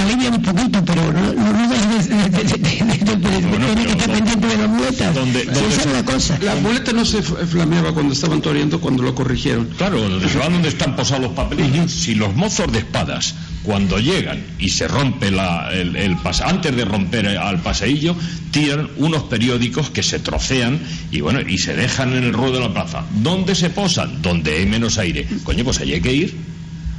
[0.07, 4.67] Alivia, un poquito, pero no, no, dejes de, que pero estar ¿dónde- pendiente de la
[4.69, 5.13] muleta.
[5.13, 6.39] dónde- Si dónde esa es la cosa.
[6.43, 9.67] La muleta no se flameaba cuando estaban toreando cuando lo corrigieron.
[9.77, 11.91] Claro, donde se va donde están posados los papelillos.
[11.91, 16.85] Si los mozos de espadas, cuando llegan y se rompe la, el, el antes de
[16.85, 18.17] romper al paseillo,
[18.51, 22.61] tiran unos periódicos que se trocean y bueno, y se dejan en el ruedo de
[22.61, 23.05] la plaza.
[23.15, 24.23] ¿Dónde se posan?
[24.23, 25.27] Donde hay menos aire.
[25.45, 26.35] Coño, pues allí hay que ir.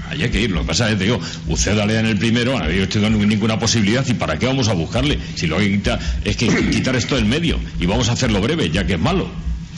[0.10, 0.52] Allí hay que ir.
[0.52, 3.60] Lo que pasa es que digo, usted dale en el primero, no había tenido ninguna
[3.60, 4.06] posibilidad.
[4.08, 5.18] ¿Y para qué vamos a buscarle?
[5.36, 8.70] Si lo que quitar es que quitar esto del medio y vamos a hacerlo breve,
[8.70, 9.28] ya que es malo.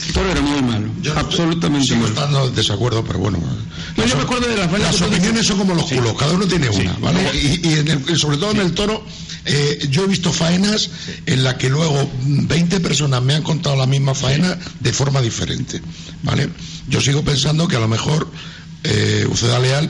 [0.07, 2.13] El toro era muy malo, Yo no- absolutamente sigo malo.
[2.13, 3.39] estando en desacuerdo, pero bueno.
[3.39, 6.45] No, Las yo me acuerdo de Las tú opiniones son como los culos, cada uno
[6.45, 7.21] tiene una, ¿vale?
[7.33, 9.03] Y, y en el- sobre todo en el toro,
[9.45, 10.89] eh, yo he visto faenas
[11.25, 15.21] en las que luego mm, 20 personas me han contado la misma faena de forma
[15.21, 15.81] diferente,
[16.23, 16.49] ¿vale?
[16.87, 18.29] Yo sigo pensando que a lo mejor
[18.83, 19.89] eh, Uceda Leal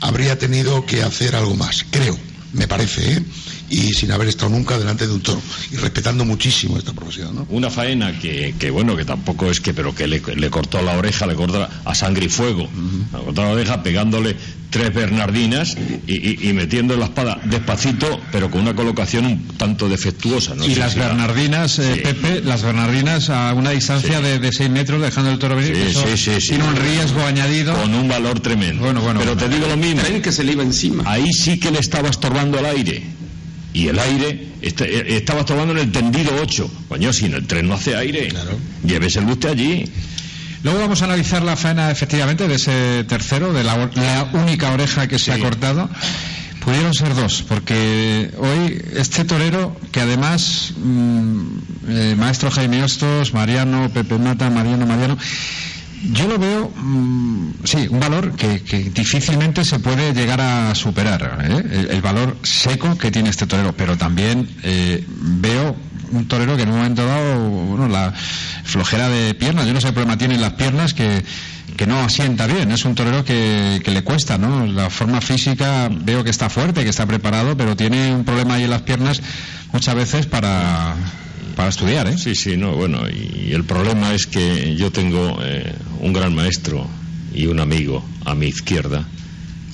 [0.00, 2.16] habría tenido que hacer algo más, creo,
[2.52, 3.22] me parece, ¿eh?
[3.70, 7.46] Y sin haber estado nunca delante de un toro y respetando muchísimo esta profesión, ¿no?
[7.50, 10.96] Una faena que, que, bueno, que tampoco es que, pero que le, le cortó la
[10.96, 12.68] oreja, le cortó a sangre y fuego.
[13.12, 14.36] Le cortó la oreja pegándole
[14.70, 15.76] tres bernardinas
[16.06, 20.54] y, y- y metiendo la espada despacito, pero con una colocación un tanto defectuosa.
[20.54, 22.00] No y las si Bernardinas, eh, Sí.
[22.02, 25.82] Pepe, las Bernardinas a una distancia de, de 6 metros dejando el toro venir, Sí,
[25.90, 26.48] eso sí, sí, sí.
[26.48, 27.74] tiene un riesgo añadido.
[27.74, 28.82] Con un valor tremendo.
[28.82, 29.48] Bueno, bueno, pero bueno.
[29.48, 30.00] te digo lo mismo.
[30.02, 31.04] Tren que se le iba encima.
[31.06, 33.02] Ahí sí que le estaba estorbando el aire.
[33.72, 36.70] Y el aire est- eh, estaba estorbando en el tendido 8.
[36.88, 38.58] Coño, si en el tren no hace aire, Claro.
[38.84, 39.84] lleves el buste allí.
[40.64, 45.06] Luego vamos a analizar la faena efectivamente de ese tercero, de la, la única oreja
[45.06, 45.88] que se ha cortado.
[46.64, 51.46] Pudieron ser dos, porque hoy este torero, que además, mm,
[51.88, 55.16] eh, maestro Jaime Hostos, Mariano, Pepe Mata, Mariano, Mariano,
[56.12, 58.58] Yo lo veo, mm, sí, un valor que,
[58.94, 61.88] difícilmente se puede llegar a superar, ¿eh?
[61.90, 65.76] el, valor seco que tiene este torero, pero también eh, veo
[66.12, 68.12] un torero que en un momento dado, bueno, la
[68.64, 71.24] flojera de piernas, yo no sé qué problema tiene en las piernas que,
[71.76, 74.66] que no asienta bien, es un torero que, que le cuesta, ¿no?
[74.66, 78.64] La forma física veo que está fuerte, que está preparado, pero tiene un problema ahí
[78.64, 79.20] en las piernas
[79.72, 80.94] muchas veces para
[81.58, 82.16] para estudiar, ¿eh?
[82.16, 86.86] Sí, sí, no, bueno, y el problema es que yo tengo eh, un gran maestro
[87.34, 89.04] y un amigo a mi izquierda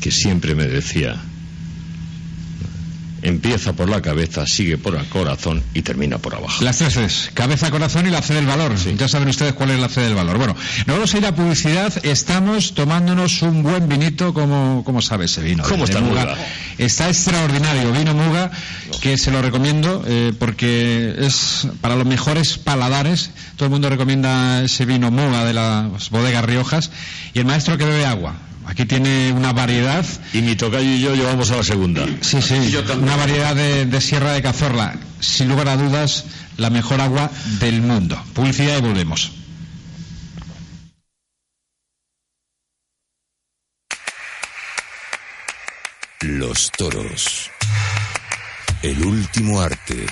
[0.01, 1.21] que siempre me decía,
[3.25, 6.63] empieza por la cabeza, sigue por el corazón y termina por abajo.
[6.63, 8.75] Las tres es cabeza, corazón y la C del valor.
[8.77, 10.37] Ya saben ustedes cuál es la C del valor.
[10.37, 10.55] Bueno,
[10.87, 15.41] no vamos a ir a publicidad, estamos tomándonos un buen vinito, como, como sabe ese
[15.41, 15.65] vino.
[15.65, 16.37] ¿Cómo está Muga?
[16.77, 18.51] Está extraordinario, vino Muga,
[19.01, 23.31] que se lo recomiendo eh, porque es para los mejores paladares.
[23.57, 26.91] Todo el mundo recomienda ese vino Muga de las bodegas Riojas
[27.33, 30.05] y el maestro que bebe agua Aquí tiene una variedad.
[30.33, 32.07] Y mi tocayo y yo llevamos a la segunda.
[32.21, 34.99] Sí, sí, una variedad de, Sierra de Cazorla.
[35.21, 36.25] Sin lugar a dudas,
[36.57, 38.23] la mejor agua del mundo.
[38.35, 39.33] Publicidad y volvemos.
[46.21, 47.51] Los toros.
[48.83, 50.07] El último arte.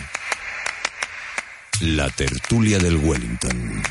[1.80, 3.82] La tertulia del Wellington.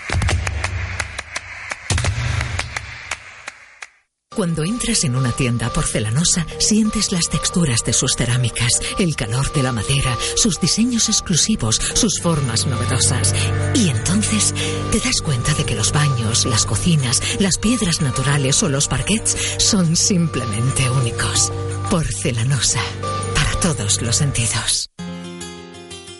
[4.33, 9.61] Cuando entras en una tienda porcelanosa, sientes las texturas de sus cerámicas, el calor de
[9.61, 13.35] la madera, sus diseños exclusivos, sus formas novedosas.
[13.75, 14.53] Y entonces
[14.89, 19.35] te das cuenta de que los baños, las cocinas, las piedras naturales o los parquets
[19.57, 21.51] son simplemente únicos.
[21.89, 22.79] Porcelanosa,
[23.35, 24.89] para todos los sentidos.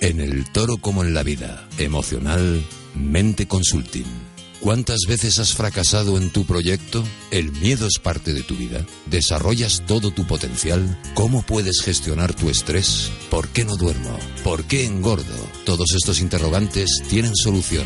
[0.01, 2.61] En el toro como en la vida, emocional,
[2.93, 4.30] mente consulting.
[4.61, 7.03] ¿Cuántas veces has fracasado en tu proyecto?
[7.31, 8.85] ¿El miedo es parte de tu vida?
[9.07, 10.99] ¿Desarrollas todo tu potencial?
[11.15, 13.09] ¿Cómo puedes gestionar tu estrés?
[13.31, 14.15] ¿Por qué no duermo?
[14.43, 15.33] ¿Por qué engordo?
[15.65, 17.85] Todos estos interrogantes tienen solución.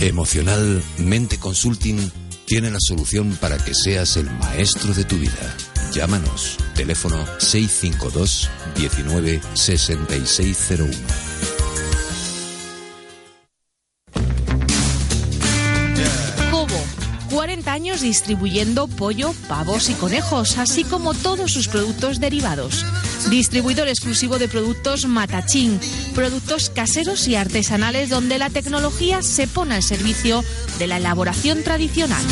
[0.00, 2.10] Emocional Mente Consulting
[2.44, 5.56] tiene la solución para que seas el maestro de tu vida.
[5.94, 6.58] Llámanos.
[6.74, 11.27] Teléfono 652 19 6601.
[18.08, 22.86] Distribuyendo pollo, pavos y conejos, así como todos sus productos derivados.
[23.28, 25.78] Distribuidor exclusivo de productos Matachín,
[26.14, 30.42] productos caseros y artesanales donde la tecnología se pone al servicio
[30.78, 32.22] de la elaboración tradicional.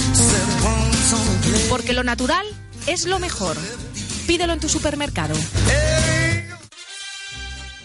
[1.69, 2.47] Porque lo natural
[2.87, 3.59] es lo mejor.
[4.27, 5.35] Pídelo en tu supermercado.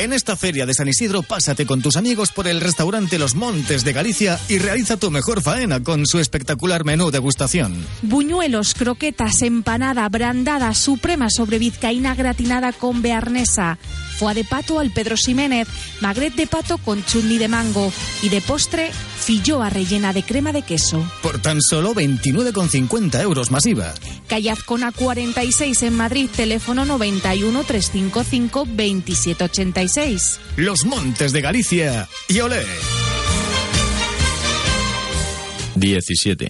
[0.01, 3.83] En esta feria de San Isidro, pásate con tus amigos por el restaurante Los Montes
[3.83, 7.85] de Galicia y realiza tu mejor faena con su espectacular menú degustación.
[8.01, 13.77] Buñuelos, croquetas, empanada, brandada, suprema sobre vizcaína gratinada con bearnesa,
[14.21, 15.67] foie de pato al Pedro Ximénez,
[15.99, 20.61] magret de pato con chutney de mango y de postre, filloa rellena de crema de
[20.61, 21.03] queso.
[21.23, 23.95] Por tan solo 29,50 euros masiva.
[24.27, 30.39] Callazcona 46 en Madrid, teléfono 91 355 2786.
[30.57, 32.63] Los Montes de Galicia y olé.
[35.73, 36.47] 17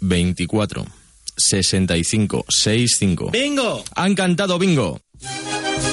[0.00, 0.86] 24
[1.36, 3.82] 65 65 ¡Bingo!
[3.96, 5.00] Han cantado bingo.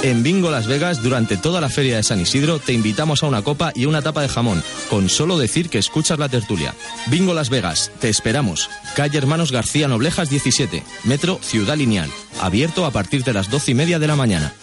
[0.02, 3.42] En Bingo Las Vegas, durante toda la feria de San Isidro, te invitamos a una
[3.42, 6.74] copa y una tapa de jamón, con solo decir que escuchas la tertulia.
[7.08, 8.70] Bingo Las Vegas, te esperamos.
[8.96, 12.10] Calle Hermanos García Noblejas 17, Metro Ciudad Lineal,
[12.40, 14.54] abierto a partir de las doce y media de la mañana.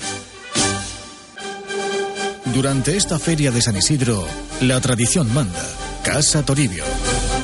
[2.46, 4.26] Durante esta feria de San Isidro,
[4.62, 5.62] la tradición manda.
[6.02, 6.84] Casa Toribio.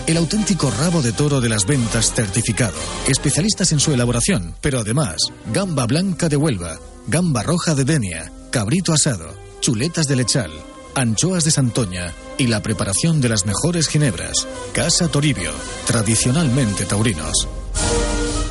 [0.06, 2.78] El auténtico rabo de toro de las ventas certificado.
[3.06, 5.18] Especialistas en su elaboración, pero además,
[5.52, 10.50] gamba blanca de Huelva gamba roja de Denia, cabrito asado, chuletas de lechal,
[10.94, 14.46] anchoas de Santoña y la preparación de las mejores ginebras.
[14.72, 15.50] Casa Toribio,
[15.86, 17.48] tradicionalmente taurinos.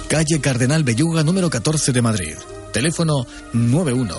[0.07, 2.35] Calle Cardenal Belluga número 14 de Madrid.
[2.73, 4.15] Teléfono 91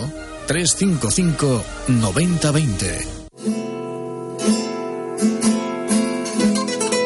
[0.47, 3.23] 355 9020.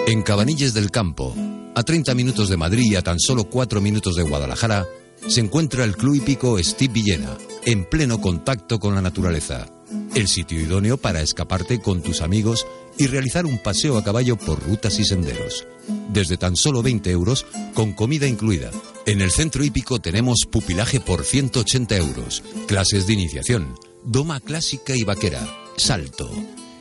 [0.09, 1.35] En Cabanilles del Campo,
[1.75, 4.87] a 30 minutos de Madrid y a tan solo 4 minutos de Guadalajara,
[5.29, 9.67] se encuentra el Club Hípico Steve Villena, en pleno contacto con la naturaleza.
[10.15, 14.63] El sitio idóneo para escaparte con tus amigos y realizar un paseo a caballo por
[14.63, 15.67] rutas y senderos.
[16.13, 18.71] Desde tan solo 20 euros, con comida incluida.
[19.05, 25.05] En el centro hípico tenemos pupilaje por 180 euros, clases de iniciación, doma clásica y
[25.05, 26.31] vaquera, salto.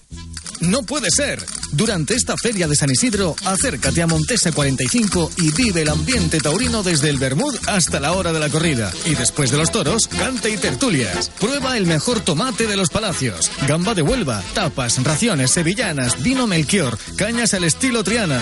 [0.61, 1.43] No puede ser.
[1.71, 6.83] Durante esta feria de San Isidro, acércate a Montesa 45 y vive el ambiente taurino
[6.83, 8.91] desde el Bermud hasta la hora de la corrida.
[9.05, 11.29] Y después de los toros, cante y tertulias.
[11.39, 16.97] Prueba el mejor tomate de los palacios, gamba de Huelva, tapas, raciones sevillanas, vino Melchior,
[17.17, 18.41] cañas al estilo Triana.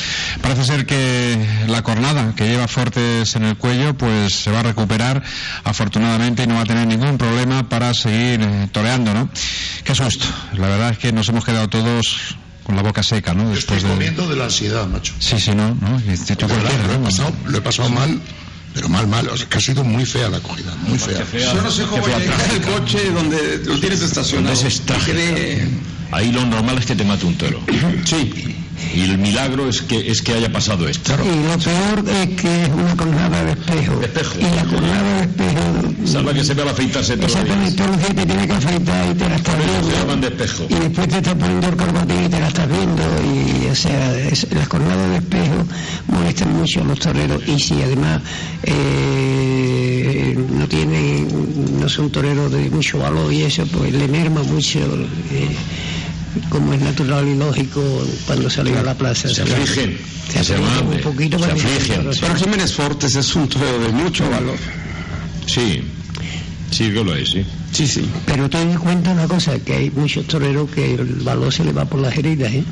[0.43, 4.62] parece ser que la cornada que lleva Fortes en el cuello pues se va a
[4.64, 5.22] recuperar
[5.64, 9.30] afortunadamente y no va a tener ningún problema para seguir eh, toreando, ¿no?
[9.82, 13.45] Qué susto, la verdad es que nos hemos quedado todos con la boca seca, ¿no?
[13.55, 13.89] Estoy Después de...
[13.89, 15.14] comiendo de la ansiedad, macho.
[15.18, 17.05] Sí, sí, no, no, lo, he ¿no?
[17.05, 18.20] pasado, lo he pasado mal,
[18.74, 19.28] pero mal, mal.
[19.28, 21.24] O sea, que ha sido muy fea la acogida, muy fea.
[21.32, 24.54] Yo no sé cómo llegar el coche donde lo tienes estacionado.
[24.54, 25.68] Desestaje.
[26.14, 27.60] Ahí lo normal es que te mate un toro.
[28.04, 28.50] Sí.
[28.94, 31.14] Y el milagro es que es que haya pasado esto.
[31.14, 34.00] Y lo peor es que es una cornada de espejo.
[34.38, 36.06] Y la cornada de espejo.
[36.12, 37.30] Salva que se vea al afeitarse días.
[37.32, 39.90] Exactamente, los días te tienes que afeitar y te la estás Se viendo.
[39.90, 40.66] llaman de espejo.
[40.68, 43.02] Y después te estás poniendo el corbatín y te la estás viendo.
[43.24, 45.66] Y, o sea, es- las cornadas de espejo
[46.08, 47.42] molestan mucho a los toreros.
[47.48, 48.20] Y si además
[48.64, 54.78] eh, no tienen, no son toreros de mucho valor y eso, pues le merma mucho.
[55.32, 55.48] eh,
[56.49, 57.80] como es natural y lógico
[58.26, 59.28] cuando salen a la plaza.
[59.28, 59.99] Se afligen.
[60.28, 60.97] Se Se afligen mande.
[60.97, 62.11] un poquito Se afligen.
[62.20, 64.57] Pero Jiménez Fortes es un torero de mucho valor.
[65.47, 65.82] Sí.
[66.70, 67.45] Sí que lo es, sí.
[67.72, 68.05] Sí, sí.
[68.26, 71.72] Pero ten en cuenta una cosa, que hay muchos toreros que el valor se le
[71.72, 72.64] va por las heridas, ¿eh?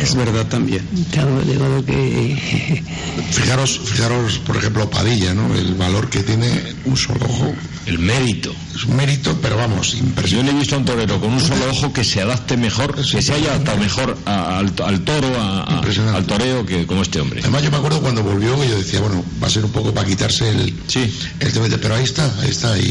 [0.00, 0.86] Es verdad también.
[1.12, 2.82] Claro, de modo que...
[3.30, 5.54] Fijaros, fijaros, por ejemplo, Padilla, ¿no?
[5.54, 6.48] El valor que tiene
[6.84, 7.54] un solo ojo.
[7.86, 8.54] El mérito.
[8.74, 10.52] Es un mérito, pero vamos, Yo impresionante.
[10.52, 13.20] no he visto a un torero con un solo ojo que se adapte mejor, que
[13.20, 16.16] se haya adaptado mejor a- al, al toro, a- a- Impresionante.
[16.18, 17.40] al toreo, que como este hombre.
[17.42, 19.92] Además, yo me acuerdo cuando volvió, que yo decía, bueno, va a ser un poco
[19.92, 21.12] para quitarse el, Sí.
[21.40, 22.82] el temete, pero ahí está, ahí está, y,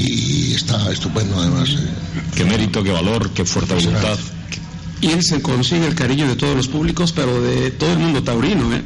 [0.51, 1.69] y está estupendo además.
[1.69, 1.89] eh.
[2.35, 4.17] Qué mérito, qué valor, qué fuerza de voluntad.
[5.03, 8.23] Y él se consigue el cariño de todos los públicos, pero de todo el mundo
[8.23, 8.73] taurino.
[8.73, 8.81] ¿eh?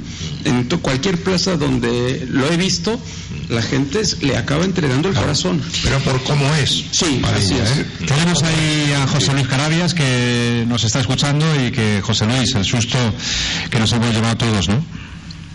[0.46, 3.00] En to- cualquier plaza donde lo he visto,
[3.50, 5.62] la gente le acaba entregando el corazón.
[5.84, 6.86] Pero por cómo es.
[6.92, 7.70] Sí, así es.
[7.78, 7.86] ¿eh?
[8.08, 12.66] Tenemos ahí a José Luis Carabias que nos está escuchando y que José Luis, el
[12.66, 12.98] susto
[13.70, 14.84] que nos hemos llevado todos, ¿no?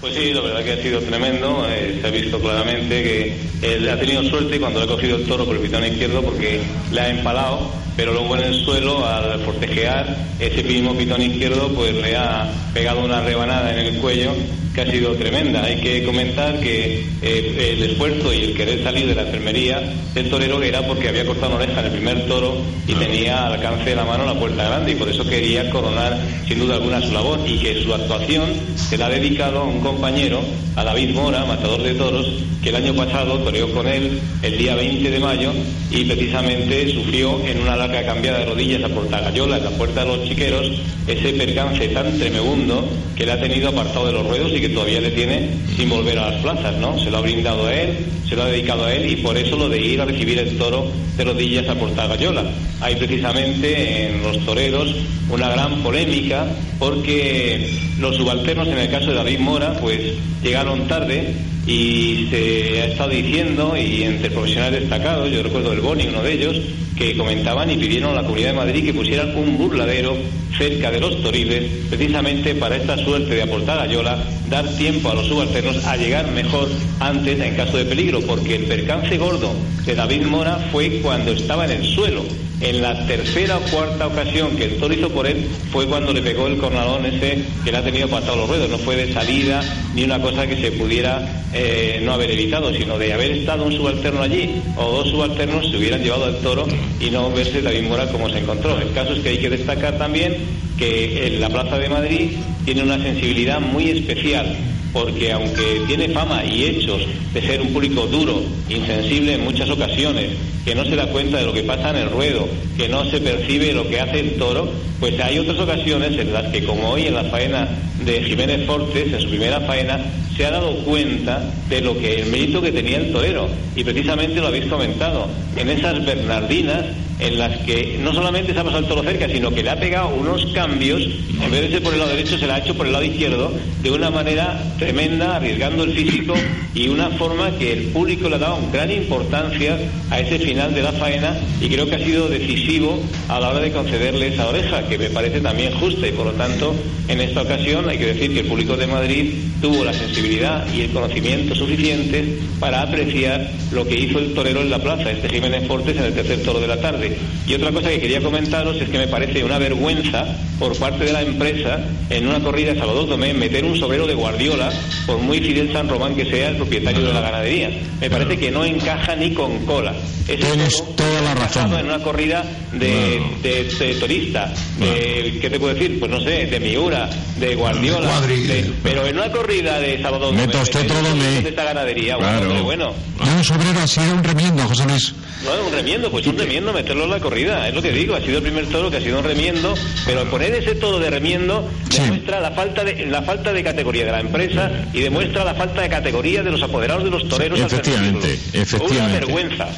[0.00, 1.66] Pues sí, la verdad que ha sido tremendo.
[1.68, 3.36] eh, se ha visto claramente que
[3.76, 6.60] él ha tenido suerte cuando le ha cogido el toro por el pitón izquierdo porque
[6.92, 11.94] le ha empalado, pero luego en el suelo, al forcejear, ese mismo pitón izquierdo pues
[11.94, 14.32] le ha pegado una rebanada en el cuello
[14.74, 15.64] que ha sido tremenda.
[15.64, 19.80] Hay que comentar que eh, el esfuerzo y el querer salir de la enfermería
[20.14, 23.54] del torero era porque había cortado una oreja en el primer toro y tenía al
[23.54, 26.18] alcance de la mano la puerta grande y por eso quería coronar
[26.48, 28.44] sin duda alguna su labor y que su actuación
[28.76, 30.40] se la ha dedicado a un compañero,
[30.76, 32.26] a David Mora, matador de toros,
[32.62, 35.52] que el año pasado toreó con él el día 20 de mayo
[35.90, 40.16] y precisamente sufrió en una larga cambiada de rodillas a Portagayola, en la puerta de
[40.16, 40.70] los chiqueros,
[41.08, 45.00] ese percance tan tremebundo que le ha tenido apartado de los ruedos y que todavía
[45.00, 46.96] le tiene sin volver a las plazas, ¿no?
[46.98, 49.56] Se lo ha brindado a él, se lo ha dedicado a él y por eso
[49.56, 52.44] lo de ir a recibir el toro de rodillas a Portagayola.
[52.80, 54.94] Hay precisamente en los toreros
[55.28, 56.46] una gran polémica
[56.78, 57.68] porque
[57.98, 60.00] los subalternos, en el caso de David Mora, pues
[60.42, 61.34] llegaron tarde
[61.66, 66.32] y se ha estado diciendo, y entre profesionales destacados, yo recuerdo el Boni, uno de
[66.32, 66.56] ellos,
[67.02, 70.16] que comentaban y pidieron a la Comunidad de Madrid que pusieran un burladero
[70.56, 75.14] cerca de los toriles, precisamente para esta suerte de aportar a Yola, dar tiempo a
[75.14, 76.68] los subalternos a llegar mejor
[77.00, 79.52] antes en caso de peligro, porque el percance gordo
[79.84, 82.22] de David Mora fue cuando estaba en el suelo
[82.62, 86.22] en la tercera o cuarta ocasión que el toro hizo por él fue cuando le
[86.22, 88.70] pegó el cornalón ese que le ha tenido pasado los ruedos.
[88.70, 89.60] No fue de salida
[89.94, 93.72] ni una cosa que se pudiera eh, no haber evitado, sino de haber estado un
[93.72, 96.66] subalterno allí o dos subalternos se hubieran llevado al toro
[97.00, 98.78] y no verse David Mora como se encontró.
[98.78, 100.36] El caso es que hay que destacar también
[100.78, 102.30] que en la Plaza de Madrid
[102.64, 104.56] tiene una sensibilidad muy especial
[104.92, 110.30] porque aunque tiene fama y hechos de ser un público duro, insensible en muchas ocasiones,
[110.64, 113.20] que no se da cuenta de lo que pasa en el ruedo, que no se
[113.20, 114.70] percibe lo que hace el toro,
[115.00, 117.68] pues hay otras ocasiones en las que, como hoy en la faena
[118.04, 119.98] de Jiménez Fortes, en su primera faena,
[120.36, 123.48] se ha dado cuenta de lo que el mérito que tenía el torero.
[123.74, 126.84] Y precisamente lo habéis comentado, en esas Bernardinas
[127.22, 129.78] en las que no solamente se ha pasado el toro cerca, sino que le ha
[129.78, 132.74] pegado unos cambios, en vez de ser por el lado derecho, se la ha hecho
[132.74, 136.34] por el lado izquierdo, de una manera tremenda, arriesgando el físico
[136.74, 139.78] y una forma que el público le ha dado gran importancia
[140.10, 143.60] a ese final de la faena y creo que ha sido decisivo a la hora
[143.60, 146.74] de concederle esa oreja, que me parece también justa y por lo tanto
[147.08, 150.82] en esta ocasión hay que decir que el público de Madrid tuvo la sensibilidad y
[150.82, 152.26] el conocimiento suficientes
[152.58, 156.14] para apreciar lo que hizo el torero en la plaza, este Jiménez Fortes en el
[156.14, 157.11] tercer toro de la tarde.
[157.46, 160.24] Y otra cosa que quería comentaros es que me parece una vergüenza
[160.58, 164.14] por parte de la empresa en una corrida de Salvador Domé meter un sobrero de
[164.14, 164.70] Guardiola,
[165.06, 167.70] por muy Fidel San Román que sea el propietario de la ganadería.
[168.00, 169.92] Me parece que no encaja ni con cola.
[170.26, 171.72] Tienes toda la razón.
[171.78, 175.98] En una corrida de, de, de torista, de, ¿qué te puedo decir?
[175.98, 177.08] Pues no sé, de Miura,
[177.38, 182.16] de Guardiola, de- pero en una corrida de Salvador Meta Domé, usted de esta ganadería,
[182.16, 182.46] Claro.
[182.46, 182.94] bueno, bueno.
[183.24, 185.14] No, un sobrero ha sido un remiendo, José Luis.
[185.44, 188.20] No, un remiendo, pues un remiendo, meterlo en la corrida, es lo que digo, ha
[188.20, 189.74] sido el primer toro que ha sido un remiendo,
[190.04, 194.12] pero poner ese toro de remiendo demuestra la falta de la falta de categoría de
[194.12, 198.28] la empresa y demuestra la falta de categoría de los apoderados de los toreros Efectivamente,
[198.28, 198.52] perseguirlos.
[198.52, 199.18] Una efectivamente.
[199.20, 199.68] vergüenza.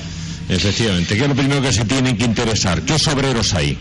[0.48, 2.82] Efectivamente, que es lo primero que se tienen que interesar.
[2.82, 3.78] ¿Qué sobreros hay?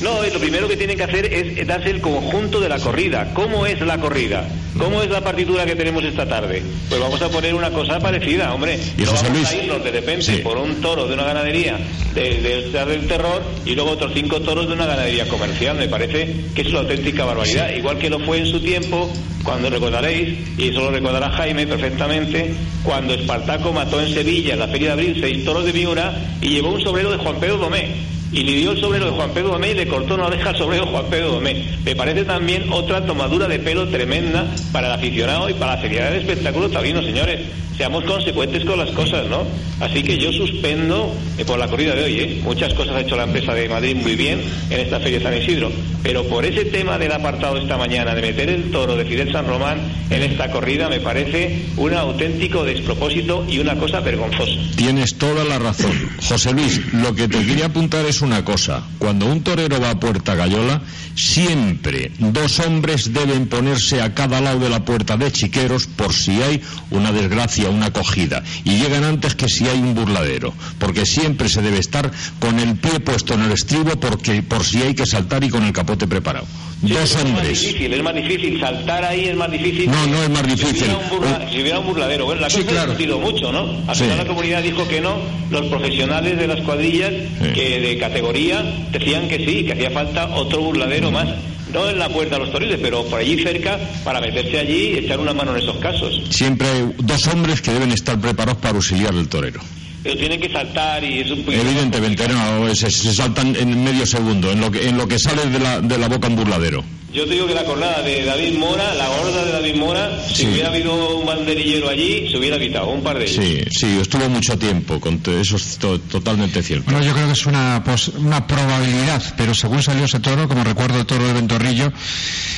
[0.00, 3.32] No, eh, lo primero que tienen que hacer es darse el conjunto de la corrida.
[3.32, 4.46] ¿Cómo es la corrida?
[4.78, 6.62] ¿Cómo es la partitura que tenemos esta tarde?
[6.90, 8.78] Pues vamos a poner una cosa parecida, hombre.
[8.98, 9.48] Y no vamos Luis.
[9.48, 10.36] a irnos de repente Sí.
[10.42, 11.78] por un toro de una ganadería
[12.14, 15.78] de, de del terror y luego otros cinco toros de una ganadería comercial.
[15.78, 17.70] Me parece que es una auténtica barbaridad.
[17.74, 19.10] Igual que lo fue en su tiempo,
[19.44, 24.68] cuando recordaréis, y eso lo recordará Jaime perfectamente, cuando Espartaco mató en Sevilla, en la
[24.68, 28.14] Feria de Abril, seis toros de Miura y llevó un sobrero de Juan Pedro Domé.
[28.32, 30.56] Y le dio el sobrero de Juan Pedro Domé y le cortó una oreja al
[30.56, 31.64] sobrero de Juan Pedro Domé.
[31.84, 36.10] Me parece también otra tomadura de pelo tremenda para el aficionado y para la seriedad
[36.10, 37.40] del espectáculo taurino, señores.
[37.76, 39.44] Seamos consecuentes con las cosas, ¿no?
[39.80, 42.40] Así que yo suspendo eh, por la corrida de hoy, ¿eh?
[42.42, 45.36] Muchas cosas ha hecho la empresa de Madrid muy bien en esta Feria de San
[45.36, 45.70] Isidro.
[46.02, 49.46] Pero por ese tema del apartado esta mañana, de meter el toro de Fidel San
[49.46, 54.52] Román en esta corrida, me parece un auténtico despropósito y una cosa vergonzosa.
[54.76, 55.92] Tienes toda la razón.
[56.26, 58.82] José Luis, lo que te quería apuntar es una cosa.
[58.98, 60.82] Cuando un torero va a Puerta Gallola,
[61.14, 66.40] siempre dos hombres deben ponerse a cada lado de la puerta de chiqueros por si
[66.42, 66.60] hay
[66.90, 68.42] una desgracia, una acogida.
[68.64, 70.54] Y llegan antes que si hay un burladero.
[70.78, 74.82] Porque siempre se debe estar con el pie puesto en el estribo porque, por si
[74.82, 76.46] hay que saltar y con el capote preparado.
[76.82, 77.60] Sí, dos Es más hombres.
[77.62, 78.60] difícil, es más difícil.
[78.60, 79.90] Saltar ahí es más difícil.
[79.90, 80.76] No, no es más difícil.
[80.76, 82.24] Si hubiera un, burla- si hubiera un burladero.
[82.26, 82.82] Bueno, la Sí, cosa claro.
[82.82, 83.82] ha discutido mucho, ¿no?
[83.88, 84.04] Al Sí.
[84.14, 85.16] la comunidad dijo que no.
[85.50, 87.12] Los profesionales de las cuadrillas
[87.54, 91.28] que de categoría decían que sí, que hacía falta otro burladero más.
[91.72, 94.98] No en la puerta de los toriles, pero por allí cerca para meterse allí y
[94.98, 96.22] echar una mano en esos casos.
[96.30, 99.60] Siempre hay dos hombres que deben estar preparados para auxiliar al torero.
[100.02, 101.40] Pero tienen que saltar y es un.
[101.40, 105.44] Evidentemente, no, se, se saltan en medio segundo, en lo que, en lo que sale
[105.46, 106.84] de la, de la boca un burladero.
[107.12, 110.34] Yo te digo que la cornada de David Mora, la gorda de David Mora, si
[110.42, 110.46] Sí.
[110.48, 113.42] hubiera habido un banderillero allí, se hubiera quitado, un par de ellos.
[113.42, 116.90] Sí, sí, estuvo mucho tiempo, con eso es to- totalmente cierto.
[116.90, 120.62] Bueno, yo creo que es una, pos- una probabilidad, pero según salió ese toro, como
[120.64, 121.90] recuerdo el toro de Ventorrillo,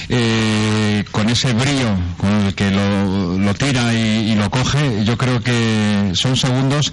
[0.09, 5.17] eh, con ese brío con el que lo, lo tira y, y lo coge, yo
[5.17, 6.93] creo que son segundos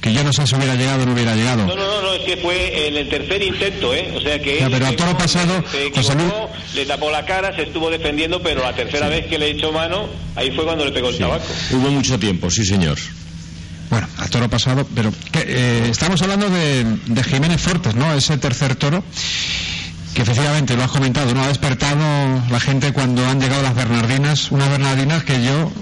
[0.00, 1.66] que yo no sé si hubiera llegado o no hubiera llegado.
[1.66, 4.12] No, no, no, no, es que fue en el tercer intento, ¿eh?
[4.16, 6.32] O sea que Ya, pero al toro pasado, se José Luis-
[6.94, 10.52] tapó la cara, se estuvo defendiendo, pero la tercera vez que le echó mano, ahí
[10.52, 11.44] fue cuando le pegó el tabaco.
[11.72, 12.96] Hubo mucho tiempo, sí, señor.
[13.90, 18.12] Bueno, al toro pasado, pero que, eh, estamos hablando de, de Jiménez Fortes, ¿no?
[18.14, 19.02] Ese tercer toro
[20.14, 21.42] que efectivamente lo has comentado, ¿no?
[21.42, 21.98] Ha despertado
[22.48, 25.72] la gente cuando han llegado las Bernardinas, unas Bernardinas que yo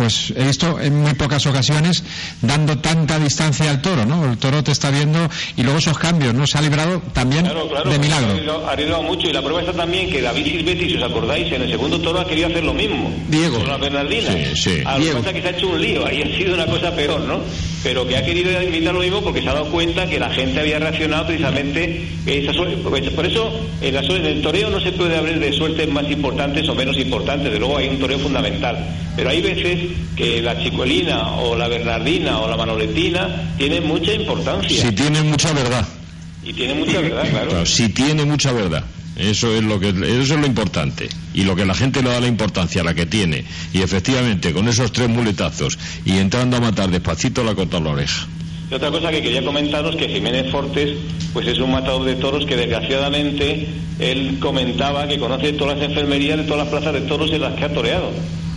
[0.00, 2.02] pues he visto en muy pocas ocasiones
[2.40, 4.24] dando tanta distancia al toro, ¿no?
[4.32, 5.18] El toro te está viendo
[5.56, 6.46] y luego esos cambios, ¿no?
[6.46, 8.66] Se ha librado también Claro, claro, de Ha milagro.
[8.66, 11.62] ha arriesgado mucho y la prueba está también que David Silvetti, si os acordáis, en
[11.62, 13.12] el segundo toro ha querido hacer lo mismo.
[13.28, 13.58] Diego.
[13.58, 14.30] Con la Bernardina.
[14.32, 14.82] Sí, sí.
[14.86, 16.94] A lo que pasa que se ha hecho un lío, ahí ha sido una cosa
[16.94, 17.40] peor, ¿no?
[17.82, 20.60] Pero que ha querido imitar lo mismo porque se ha dado cuenta que la gente
[20.60, 22.76] había reaccionado precisamente esa suerte.
[22.82, 25.88] pues, Por eso, en, la suerte- en el toreo no se puede hablar de suertes
[25.88, 28.86] más importantes o menos importantes, de luego hay un toreo fundamental.
[29.16, 29.78] Pero hay veces
[30.16, 34.82] que la chicuelina o la bernardina o la manoletina tienen mucha importancia.
[34.82, 35.86] Si tiene mucha verdad.
[36.42, 37.50] Y tiene mucha verdad, claro.
[37.50, 38.84] Claro, si tiene mucha verdad.
[39.16, 42.20] Eso es lo que eso es lo importante y lo que la gente le da
[42.20, 46.60] la importancia a la que tiene y efectivamente con esos tres muletazos y entrando a
[46.60, 48.26] matar despacito la cota a la oreja.
[48.70, 50.96] Y otra cosa que quería comentaros que Jiménez Fortes
[51.32, 53.66] pues es un matador de toros que desgraciadamente
[53.98, 57.54] él comentaba que conoce todas las enfermerías de todas las plazas de toros en las
[57.56, 58.10] que ha toreado.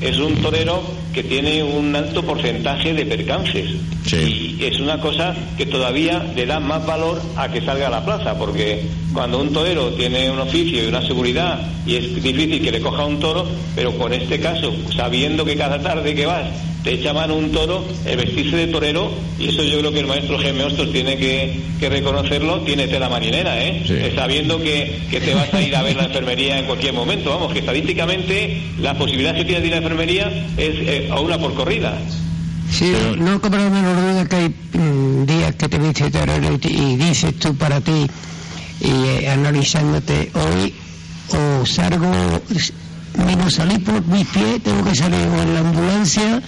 [0.03, 0.83] Es un torero
[1.13, 3.69] que tiene un alto porcentaje de percances.
[4.11, 8.03] Y es una cosa que todavía le da más valor a que salga a la
[8.03, 8.83] plaza porque
[9.13, 13.05] cuando un torero tiene un oficio y una seguridad y es difícil que le coja
[13.05, 13.45] un toro,
[13.75, 16.47] pero con este caso, sabiendo que cada tarde que vas
[16.83, 19.09] te echa mano un toro, el vestirse de torero,
[19.39, 23.07] y eso yo creo que el maestro Jaime Hostos tiene que, que reconocerlo, tiene tela
[23.07, 23.83] marinera, ¿eh?
[23.87, 27.29] Eh, Sabiendo que, que te vas a ir a ver la enfermería en cualquier momento,
[27.29, 30.27] vamos, que estadísticamente la posibilidad que tienes de ir a la enfermería
[30.57, 31.97] es eh, a una por corrida.
[32.69, 36.67] Sí, no cabe la menor duda que hay mm, días que te viste torero y,
[36.67, 38.07] y dices tú para ti,
[38.81, 40.73] y eh, analizándote, hoy
[41.29, 42.11] o salgo,
[43.25, 46.41] menos salir por mis pies, tengo que salir en la ambulancia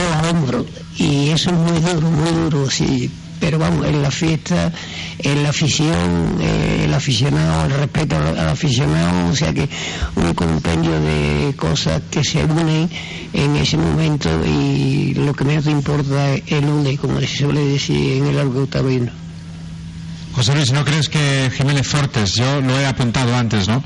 [0.00, 0.66] a hombro.
[0.96, 3.10] Y eso es muy duro, muy duro, sí.
[3.40, 4.72] Pero vamos, en la fiesta,
[5.18, 9.68] en la afición, eh, el aficionado, el respeto al, aficionado, o sea que
[10.16, 12.90] un compendio de cosas que se unen
[13.32, 17.60] en ese momento y lo que menos te importa es el une, como se suele
[17.60, 19.12] decir en el algo taurino.
[20.34, 23.82] José Luis, ¿no crees que Jiménez Fortes, yo lo he apuntado antes, ¿no?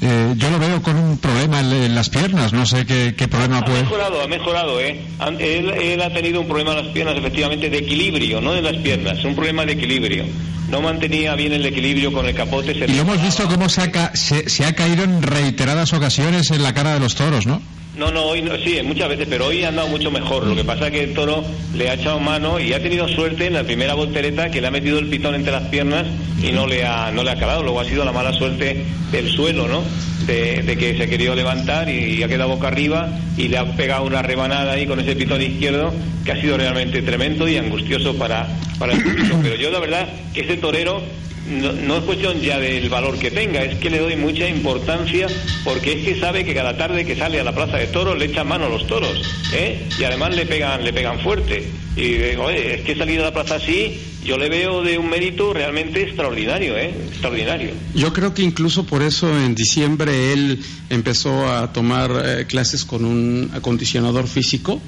[0.00, 3.26] Eh, yo lo veo con un problema en, en las piernas, no sé qué, qué
[3.26, 3.82] problema Ha puede...
[3.82, 5.00] mejorado, ha mejorado, ¿eh?
[5.40, 8.76] Él, él ha tenido un problema en las piernas, efectivamente, de equilibrio, no de las
[8.76, 10.24] piernas, un problema de equilibrio.
[10.70, 12.74] No mantenía bien el equilibrio con el capote.
[12.78, 15.92] Se Y lo hemos visto cómo se ha, ca- se, se ha caído en reiteradas
[15.94, 17.60] ocasiones en la cara de los toros, ¿no?
[17.98, 20.46] No, no, hoy no, sí, muchas veces, pero hoy ha andado mucho mejor.
[20.46, 21.44] Lo que pasa es que el toro
[21.74, 24.70] le ha echado mano y ha tenido suerte en la primera voltereta que le ha
[24.70, 26.06] metido el pitón entre las piernas
[26.40, 27.64] y no le ha, no le ha calado.
[27.64, 29.82] Luego ha sido la mala suerte del suelo, ¿no?
[30.28, 33.08] De, que se ha querido levantar y, ha quedado boca arriba
[33.38, 37.00] y le ha pegado una rebanada ahí con ese pitón izquierdo que ha sido realmente
[37.00, 38.46] tremendo y angustioso para,
[38.78, 39.38] para el público.
[39.42, 41.02] Pero yo la verdad que ese torero
[41.48, 45.28] no, no es cuestión ya del valor que tenga, es que le doy mucha importancia
[45.64, 48.26] porque es que sabe que cada tarde que sale a la plaza de toros le
[48.26, 49.22] echan mano a los toros,
[49.54, 49.86] ¿eh?
[49.98, 51.64] Y además le pegan, le pegan fuerte.
[51.96, 55.08] Y digo, oye, es que salir a la plaza así, yo le veo de un
[55.08, 56.94] mérito realmente extraordinario, ¿eh?
[57.08, 57.70] Extraordinario.
[57.94, 60.60] Yo creo que incluso por eso en diciembre él
[60.90, 64.80] empezó a tomar eh, clases con un acondicionador físico.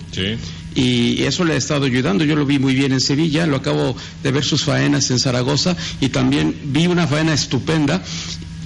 [0.74, 2.24] Y eso le ha estado ayudando.
[2.24, 5.76] Yo lo vi muy bien en Sevilla, lo acabo de ver sus faenas en Zaragoza
[6.00, 8.02] y también vi una faena estupenda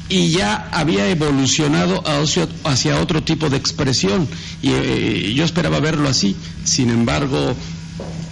[0.08, 4.28] y ya había evolucionado hacia, hacia otro tipo de expresión
[4.62, 6.36] y eh, yo esperaba verlo así.
[6.64, 7.56] Sin embargo,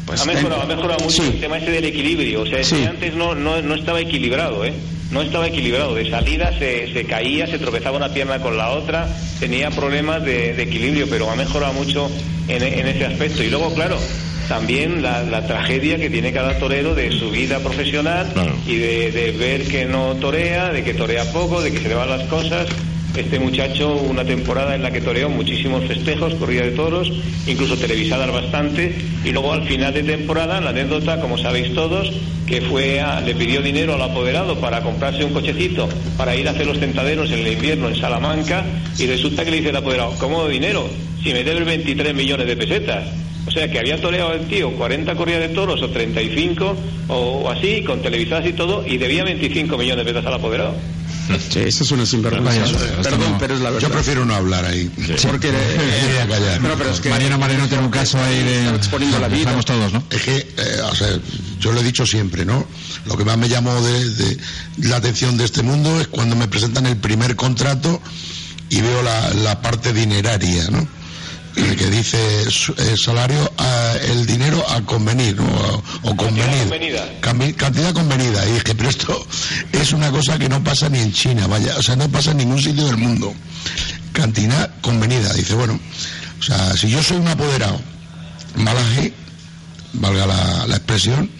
[0.07, 1.30] pues ha mejorado, ha mejorado mucho Sí.
[1.34, 2.42] el tema ese del equilibrio.
[2.42, 2.84] O sea, Sí.
[2.88, 4.72] antes no, no, no estaba equilibrado, ¿eh?
[5.11, 5.94] No estaba equilibrado.
[5.94, 9.07] De salida se, se caía, se tropezaba una pierna con la otra,
[9.40, 12.11] tenía problemas de, de equilibrio, pero ha mejorado mucho
[12.48, 13.42] en, en ese aspecto.
[13.42, 13.98] Y luego, claro,
[14.48, 18.26] también la, la tragedia que tiene cada torero de su vida profesional
[18.66, 21.94] y de, de ver que no torea, de que torea poco, de que se le
[21.94, 22.66] van las cosas.
[23.16, 27.12] Este muchacho una temporada en la que toreó muchísimos festejos, corrida de toros,
[27.46, 28.94] incluso televisadas bastante,
[29.24, 32.10] y luego al final de temporada, la anécdota, como sabéis todos,
[32.46, 36.52] que fue a- le pidió dinero al apoderado para comprarse un cochecito para ir a
[36.52, 38.64] hacer los tentaderos en el invierno en Salamanca,
[38.98, 40.88] y resulta que le dice el apoderado, ¿cómo dinero?
[41.22, 43.04] Si me debes 23 millones de pesetas.
[43.44, 46.76] O sea, que había toreado el tío 40 corridas de toros o 35
[47.08, 50.74] o así, con televisadas y todo, y debía 25 millones de pesetas al apoderado.
[51.50, 52.78] Sí, eso es una sinvergüenza.
[53.02, 53.88] Perdón, pero es la verdad.
[53.88, 54.90] Yo prefiero no hablar ahí.
[55.26, 56.60] Porque eh, callar.
[56.60, 58.68] No, pero es que Mariano Moreno tiene un caso ahí de...
[58.74, 59.40] exponiendo la vida.
[59.40, 60.02] Estamos todos, ¿no?
[60.10, 61.08] Es que, eh, o sea,
[61.60, 62.66] yo lo he dicho siempre, ¿no?
[63.06, 64.36] Lo que más me llamó de, de
[64.78, 68.00] la atención de este mundo es cuando me presentan el primer contrato
[68.68, 70.86] y veo la, la parte dineraria, ¿no?
[71.57, 73.53] El que dice eh, salario,
[74.09, 75.44] el dinero a convenir, ¿no?
[75.44, 76.61] O, o convenir.
[76.62, 77.20] convenida.
[77.20, 78.46] Cambi- cantidad convenida.
[78.48, 79.26] Y dije, pero esto
[79.72, 82.38] es una cosa que no pasa ni en China, vaya, o sea, no pasa en
[82.38, 83.34] ningún sitio del mundo.
[84.12, 85.32] Cantidad convenida.
[85.34, 85.78] Dice, bueno,
[86.38, 87.80] o sea, si yo soy un apoderado,
[88.57, 89.12] malaje,
[89.92, 91.30] valga la, la expresión,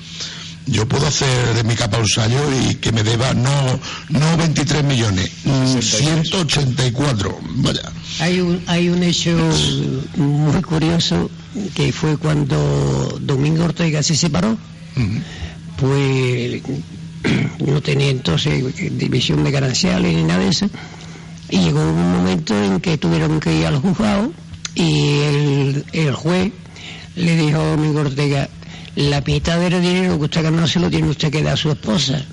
[0.67, 4.85] yo puedo hacer de mi capa un sallo y que me deba no, no 23
[4.85, 7.93] millones, mm, 184, vaya.
[8.21, 9.37] Hay un, hay un hecho
[10.17, 11.31] muy curioso
[11.75, 14.57] que fue cuando Domingo Ortega se separó.
[15.77, 16.63] Pues
[17.67, 18.63] no tenía entonces
[18.99, 20.69] división de gananciales ni nada de eso.
[21.51, 24.33] Y llegó un momento en que tuvieron que ir al juzgado
[24.75, 26.53] y el, el juez
[27.17, 28.49] le dijo a Domingo Ortega,
[28.97, 31.71] la mitad del dinero que usted ganó se lo tiene usted que dar a su
[31.71, 32.25] esposa.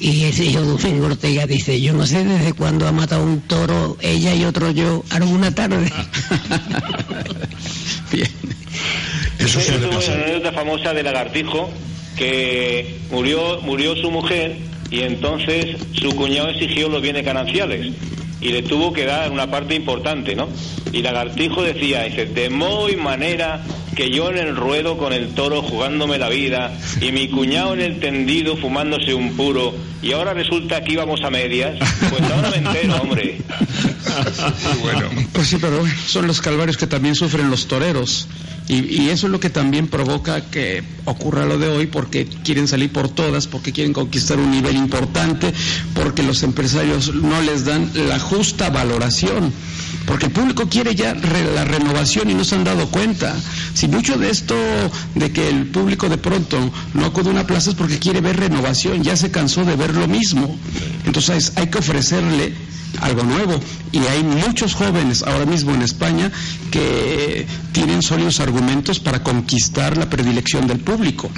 [0.00, 3.96] Y ese hijo Domingo Ortega dice, yo no sé desde cuándo ha matado un toro
[4.00, 5.92] ella y otro yo alguna tarde.
[9.38, 10.16] Eso Eso suele es pasar.
[10.16, 11.70] una anécdota famosa de Lagartijo
[12.16, 14.56] que murió, murió su mujer
[14.90, 17.92] y entonces su cuñado exigió los bienes gananciales
[18.42, 20.48] y le tuvo que dar una parte importante, ¿no?
[20.92, 23.62] Y Lagartijo decía, dice, de muy manera
[23.94, 27.80] que yo en el ruedo con el toro jugándome la vida y mi cuñado en
[27.80, 31.78] el tendido fumándose un puro y ahora resulta que íbamos a medias,
[32.10, 33.38] pues ahora me entero, hombre.
[35.32, 38.28] Pues sí, pero bueno, son los calvarios que también sufren los toreros.
[38.68, 42.68] Y, y eso es lo que también provoca que ocurra lo de hoy, porque quieren
[42.68, 45.52] salir por todas, porque quieren conquistar un nivel importante,
[45.94, 49.52] porque los empresarios no les dan la justa valoración.
[50.06, 53.34] Porque el público quiere ya re- la renovación y no se han dado cuenta.
[53.74, 54.54] Si mucho de esto,
[55.14, 56.58] de que el público de pronto
[56.94, 59.94] no acude a una plaza es porque quiere ver renovación, ya se cansó de ver
[59.94, 60.56] lo mismo.
[61.06, 62.54] Entonces hay que ofrecerle
[63.00, 63.58] algo nuevo.
[63.92, 66.30] Y hay muchos jóvenes ahora mismo en España
[66.70, 71.30] que tienen sólidos argumentos para conquistar la predilección del público.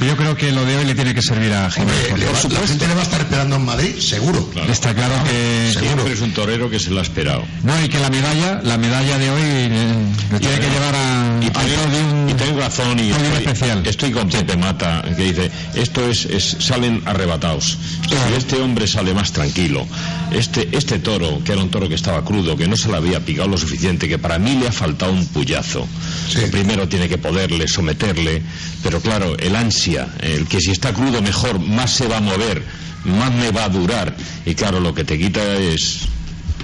[0.00, 2.18] Yo creo que lo de hoy le tiene que servir a Jiménez.
[2.18, 4.50] Le va- la gente le va a estar esperando en Madrid, seguro.
[4.68, 5.72] Está claro que...
[5.78, 7.44] Siempre es un torero que se lo ha esperado.
[7.62, 9.94] No, y que la medalla, la medalla de hoy eh,
[10.32, 13.86] le tiene que llevar a, Y tengo, y tengo razón y estoy, especial.
[13.86, 17.78] estoy con Pepe Mata que dice esto es, es- salen arrebatados
[18.08, 19.86] si este hombre sale más tranquilo
[20.30, 23.20] este este toro que era un toro que estaba crudo que no se le había
[23.20, 25.86] picado lo suficiente que para mí le ha faltado un puyazo
[26.32, 28.42] que primero tiene que poderle someterle
[28.82, 29.81] pero claro el ansia
[30.20, 32.62] el que si está crudo mejor más se va a mover
[33.04, 34.14] más me va a durar
[34.46, 36.02] y claro lo que te quita es,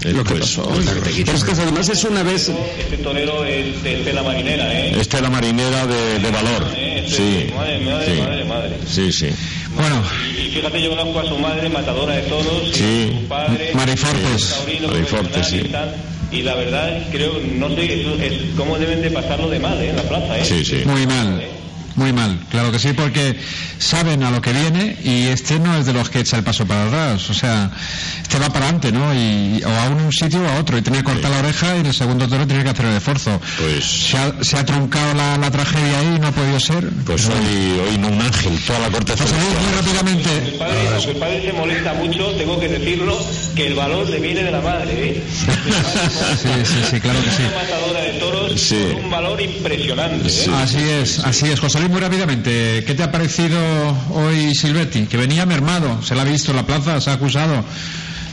[0.04, 0.68] Lo que pues, pasó.
[1.24, 2.50] Pero es que además es una vez...
[2.78, 5.00] Este torero es de Estela Marinera, ¿eh?
[5.00, 6.64] Esta es la marinera de, de valor.
[6.76, 7.50] Este, Sí.
[7.56, 8.20] Madre, madre, sí.
[8.20, 8.76] madre, madre.
[8.86, 9.28] Sí, sí.
[9.74, 10.02] Bueno,
[10.38, 13.16] Y fíjate, yo conozco a su madre, matadora de toros, Sí.
[13.22, 14.56] su padre, Marifortes.
[14.86, 15.62] Marifortes, sí.
[16.30, 19.90] y la verdad, creo, no sé, es cómo deben de pasarlo de mal, ¿eh?
[19.90, 20.44] En la plaza, ¿eh?
[20.44, 20.82] Sí, sí.
[20.84, 21.42] Muy mal.
[21.99, 23.36] Muy mal, claro que sí, porque
[23.78, 26.64] saben a lo que viene y este no es de los que echa el paso
[26.64, 27.70] para atrás, o sea,
[28.22, 29.12] este va para adelante, ¿no?
[29.12, 31.80] Y, o a un sitio o a otro, y tiene que cortar la oreja y
[31.80, 33.40] en el segundo toro tiene que hacer el esfuerzo.
[33.59, 36.88] Pues, Se ha, se ha truncado la, la tragedia ahí, no ha podido ser.
[37.05, 40.57] pues Pero- hoy, hoy no un ángel, toda la corte José Luis, muy El rápidamente.
[40.57, 43.18] padre, aunque el padre se molesta mucho, tengo que decirlo,
[43.57, 45.24] que el valor le viene de la madre, ¿eh?
[46.42, 47.42] Sí, sí, sí, claro que sí.
[47.42, 48.76] Una matadora de toros Sí.
[48.92, 50.46] con un valor impresionante, ¿eh?
[50.62, 51.59] Así es, así es.
[51.61, 53.59] José Luis, muy rápidamente, ¿qué te ha parecido
[54.11, 55.07] hoy Silvetti?
[55.07, 57.64] Que venía mermado, se la ha visto en la plaza, se ha acusado.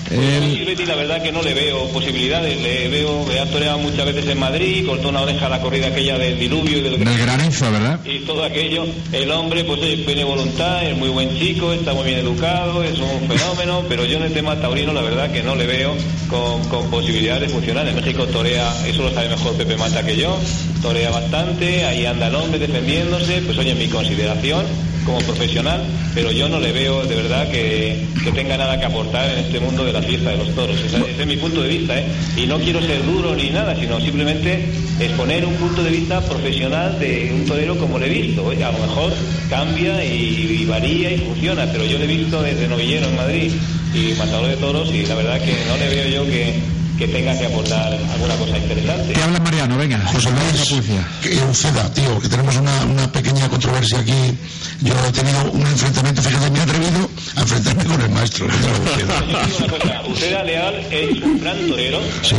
[0.07, 2.61] Silvetti, la verdad que no le veo posibilidades.
[2.61, 5.87] Le veo, me ha toreado muchas veces en Madrid, cortó una oreja a la corrida
[5.87, 7.99] aquella del diluvio y del del granizo, ¿verdad?
[8.05, 8.85] y todo aquello.
[9.11, 13.27] El hombre, pues tiene voluntad, es muy buen chico, está muy bien educado, es un
[13.27, 15.95] fenómeno, pero yo en el tema taurino, la verdad que no le veo
[16.29, 17.87] con, con posibilidades de funcionar.
[17.87, 20.37] En México torea, eso lo sabe mejor Pepe Mata que yo,
[20.81, 24.65] torea bastante, ahí anda el hombre defendiéndose, pues oye, en mi consideración,
[25.05, 25.83] como profesional,
[26.13, 29.59] pero yo no le veo de verdad que, que tenga nada que aportar en este
[29.59, 30.77] mundo de la fiesta de los toros.
[30.81, 32.05] Ese, es mi punto de vista, ¿eh?
[32.35, 34.65] Y no quiero ser duro ni nada, sino simplemente
[34.99, 38.49] exponer un punto de vista profesional de un torero como le he visto.
[38.49, 39.13] A lo mejor
[39.49, 43.51] cambia y, y varía y funciona, pero yo le he visto desde novillero en Madrid
[43.93, 46.53] y matador de toros y la verdad que no le veo yo que,
[46.97, 49.13] que tenga que aportar alguna cosa interesante.
[49.13, 49.77] ¿Qué habla Mariano?
[49.77, 50.83] Venga, José Luis,
[51.21, 54.37] que Uceda, tío, que tenemos una, una pequeña controversia aquí.
[54.81, 58.47] Yo he tenido un enfrentamiento, fíjate, me he atrevido a enfrentarme con el maestro.
[58.47, 59.63] ¿qué te lo voy a decir?
[59.65, 62.35] Una cosa, Uceda Leal es un gran torero Sí,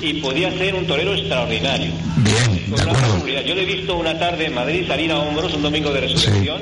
[0.00, 1.90] y podía ser un torero extraordinario.
[2.18, 3.26] bien, de acuerdo.
[3.26, 6.60] Yo le he visto una tarde en Madrid salir a hombros un domingo de resurrección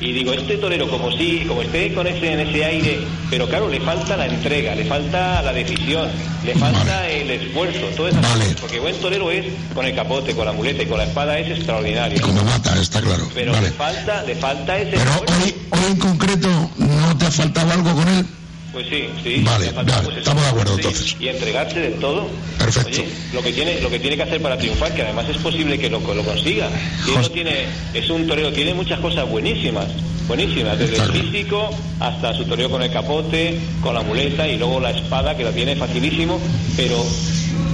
[0.00, 3.68] y digo, este torero como sí, como esté con ese, en ese aire, pero claro,
[3.68, 6.08] le falta la entrega, le falta la decisión,
[6.44, 10.46] le falta el esfuerzo, todas esas cosas, porque buen torero es con el capote, con
[10.46, 12.20] la muleta y con la espada es extraordinario.
[12.20, 13.28] Como mata, está claro.
[13.34, 13.68] Pero Vale.
[13.68, 17.94] le falta, le falta ese Pero hoy, hoy en concreto, ¿no te ha faltado algo
[17.94, 18.26] con él?
[18.72, 19.42] Pues sí, sí.
[19.42, 21.16] Vale, le falta, pues, estamos de acuerdo, Sí, entonces.
[21.18, 22.28] Y entregarse del todo.
[22.58, 22.90] Perfecto.
[22.90, 25.78] Oye, lo que tiene, lo que tiene que hacer para triunfar, que además es posible
[25.78, 26.68] que lo, lo consiga.
[27.04, 29.86] Si él no tiene, es un torero, tiene muchas cosas buenísimas,
[30.26, 34.80] buenísimas, desde el físico hasta su toreo con el capote, con la muleta y luego
[34.80, 36.38] la espada que la tiene facilísimo,
[36.76, 37.02] pero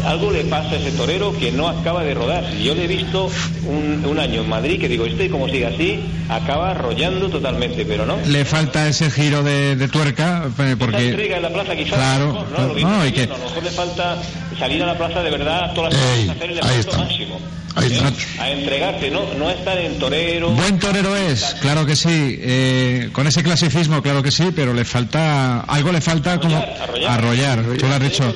[0.04, 2.44] algo le pasa a ese torero que no acaba de rodar.
[2.56, 3.30] Yo le he visto
[3.66, 8.04] un, un año en Madrid que digo, este como sigue así, acaba arrollando totalmente, pero
[8.06, 8.16] no.
[8.26, 11.08] Le falta ese giro de, de tuerca, eh, porque...
[11.10, 12.66] entrega en la plaza quizás Claro, a lo mejor, ¿no?
[12.68, 14.22] Lo viene no, y que- a lo mejor le falta
[14.58, 16.98] salir a la plaza de verdad todas las Ey, semanas, hacer el ahí está.
[16.98, 17.40] máximo
[17.82, 18.12] ¿eh?
[18.38, 22.38] a entregarse no no estar en torero Buen torero es, claro que sí.
[22.40, 27.10] Eh, con ese clasicismo, claro que sí, pero le falta algo le falta como arrollar.
[27.10, 27.64] arrollar.
[27.78, 28.34] Tú lo has dicho,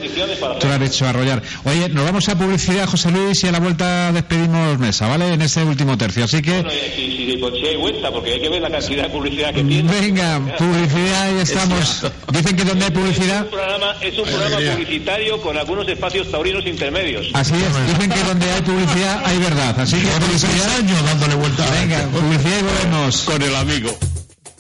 [0.61, 1.43] tú lo has dicho arrollar.
[1.65, 5.33] Oye, nos vamos a publicidad, José Luis, y a la vuelta despedimos mesa, ¿vale?
[5.33, 6.25] En este último tercio.
[6.25, 8.71] Así que Bueno, y si, si, pues, si hay vuelta porque hay que ver la
[8.71, 12.07] cantidad de publicidad que tiene venga, publicidad y estamos.
[12.33, 16.31] Dicen que donde hay publicidad, es un programa, es un programa publicitario con algunos espacios
[16.31, 17.87] taurinos intermedios así es.
[17.87, 19.81] Dicen que donde hay publicidad hay verdad.
[19.81, 20.77] Así que publicidad.
[20.77, 21.67] años dándole vuelta.
[21.67, 23.23] a Venga, publicidad y volvemos.
[23.23, 23.97] Con el amigo.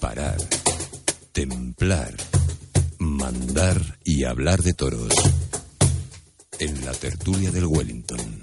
[0.01, 0.37] Parar,
[1.33, 2.14] templar,
[2.99, 5.12] mandar y hablar de toros.
[6.59, 8.43] En la tertulia del Wellington.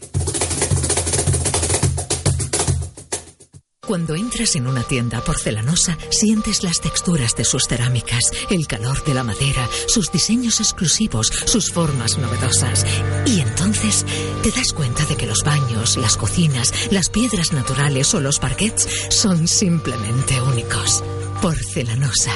[3.88, 9.14] Cuando entras en una tienda porcelanosa, sientes las texturas de sus cerámicas, el calor de
[9.14, 12.84] la madera, sus diseños exclusivos, sus formas novedosas.
[13.28, 14.04] Y entonces
[14.42, 18.88] te das cuenta de que los baños, las cocinas, las piedras naturales o los parquets
[19.10, 21.04] son simplemente únicos.
[21.42, 22.32] Porcelanosa,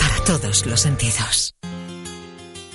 [0.00, 1.54] para todos los sentidos.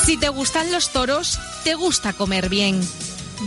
[0.05, 2.81] Si te gustan los toros, te gusta comer bien.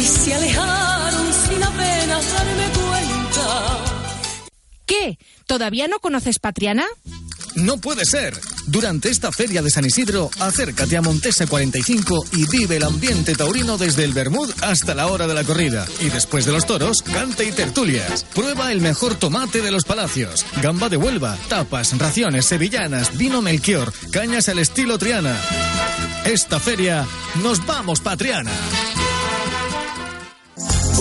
[0.00, 2.81] y se alejaron sin apenas darme.
[4.92, 5.18] ¿Qué?
[5.46, 6.84] ¿Todavía no conoces Patriana?
[7.54, 8.38] No puede ser.
[8.66, 13.78] Durante esta feria de San Isidro, acércate a Montesa 45 y vive el ambiente taurino
[13.78, 15.86] desde el Bermud hasta la hora de la corrida.
[16.00, 18.24] Y después de los toros, cante y tertulias.
[18.34, 23.94] Prueba el mejor tomate de los palacios, gamba de Huelva, tapas, raciones sevillanas, vino Melchior,
[24.10, 25.40] cañas al estilo Triana.
[26.26, 27.06] Esta feria,
[27.42, 28.52] nos vamos Patriana.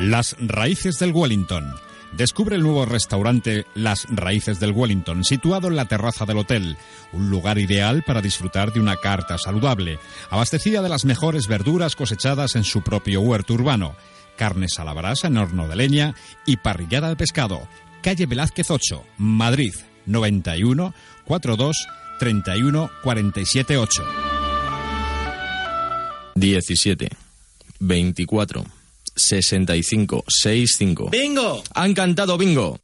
[0.00, 1.74] Las raíces del Wellington.
[2.12, 6.76] Descubre el nuevo restaurante Las Raíces del Wellington, situado en la terraza del hotel,
[7.12, 9.98] un lugar ideal para disfrutar de una carta saludable,
[10.30, 13.96] abastecida de las mejores verduras cosechadas en su propio huerto urbano,
[14.36, 16.14] carnes a la brasa en horno de leña
[16.46, 17.68] y parrillada de pescado.
[18.00, 19.74] Calle Velázquez 8, Madrid,
[20.06, 20.94] 91
[21.24, 21.88] 42
[22.20, 24.04] 31 47 8.
[26.36, 27.08] 17,
[27.80, 28.64] 24,
[29.18, 31.10] 65, 65.
[31.10, 31.62] ¡Bingo!
[31.74, 32.80] Han cantado bingo.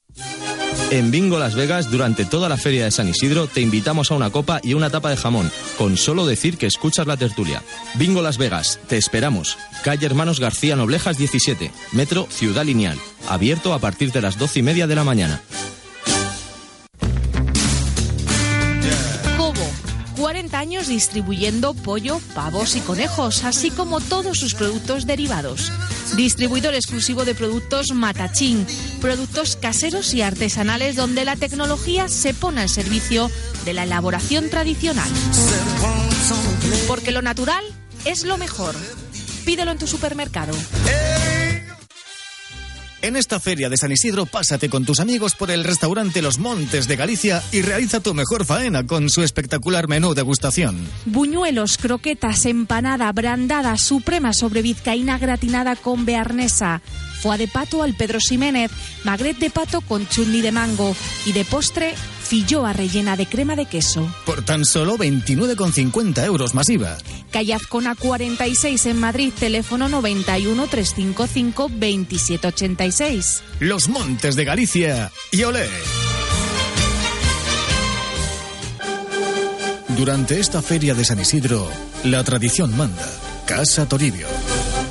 [0.90, 4.30] En Bingo Las Vegas, durante toda la feria de San Isidro, te invitamos a una
[4.30, 7.62] copa y una tapa de jamón, con solo decir que escuchas la tertulia.
[7.94, 9.56] Bingo Las Vegas, te esperamos.
[9.82, 12.98] Calle Hermanos García Noblejas 17, Metro Ciudad Lineal.
[13.28, 15.40] Abierto a partir de las 12 y media de la mañana.
[20.54, 25.72] 40 años distribuyendo pollo, pavos y conejos, así como todos sus productos derivados.
[26.14, 28.64] Distribuidor exclusivo de productos Matachín,
[29.00, 33.32] productos caseros y artesanales donde la tecnología se pone al servicio
[33.64, 35.10] de la elaboración tradicional.
[36.86, 37.64] Porque lo natural
[38.04, 38.76] es lo mejor.
[39.44, 40.54] Pídelo en tu supermercado.
[43.04, 46.88] En esta feria de San Isidro, pásate con tus amigos por el restaurante Los Montes
[46.88, 50.88] de Galicia y realiza tu mejor faena con su espectacular menú degustación.
[51.04, 56.80] Buñuelos, croquetas, empanada, brandada, suprema sobre vizcaína gratinada con bearnesa,
[57.20, 58.70] foie de pato al Pedro Ximénez,
[59.04, 60.96] magret de pato con chutney de mango
[61.26, 61.92] y de postre,
[62.24, 64.08] filloa rellena de crema de queso.
[64.26, 66.96] Por tan solo 29,50 euros masiva.
[67.30, 73.42] Calle Azcona 46 en Madrid, teléfono 91 355 2786.
[73.60, 75.68] Los Montes de Galicia y olé.
[79.96, 81.68] Durante esta feria de San Isidro,
[82.02, 83.06] la tradición manda.
[83.46, 84.26] Casa Toribio.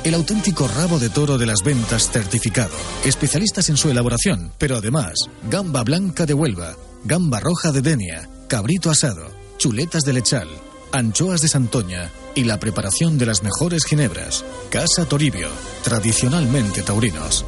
[0.04, 2.74] El auténtico rabo de toro de las ventas certificado.
[3.06, 5.14] Especialistas en su elaboración, pero además,
[5.50, 10.48] gamba blanca de Huelva, gamba roja de Denia, cabrito asado, chuletas de lechal,
[10.92, 14.44] anchoas de Santoña y la preparación de las mejores ginebras.
[14.68, 15.48] Casa Toribio,
[15.82, 17.46] tradicionalmente taurinos.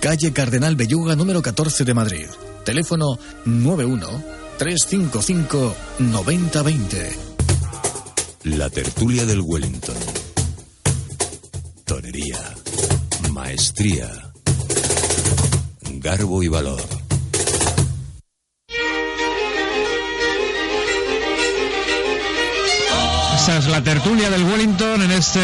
[0.00, 2.26] Calle Cardenal Belluga número 14 de Madrid.
[2.66, 4.06] Teléfono 91
[4.58, 7.18] 355 9020.
[8.44, 9.96] La tertulia del Wellington.
[11.88, 12.38] Tonería,
[13.30, 14.10] maestría,
[15.94, 16.82] garbo y valor.
[23.36, 25.40] Esa es la tertulia del Wellington en este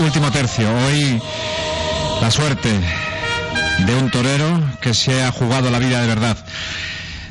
[0.00, 0.68] último tercio.
[0.68, 1.22] Hoy
[2.20, 2.68] la suerte
[3.86, 6.44] de un torero que se ha jugado la vida de verdad,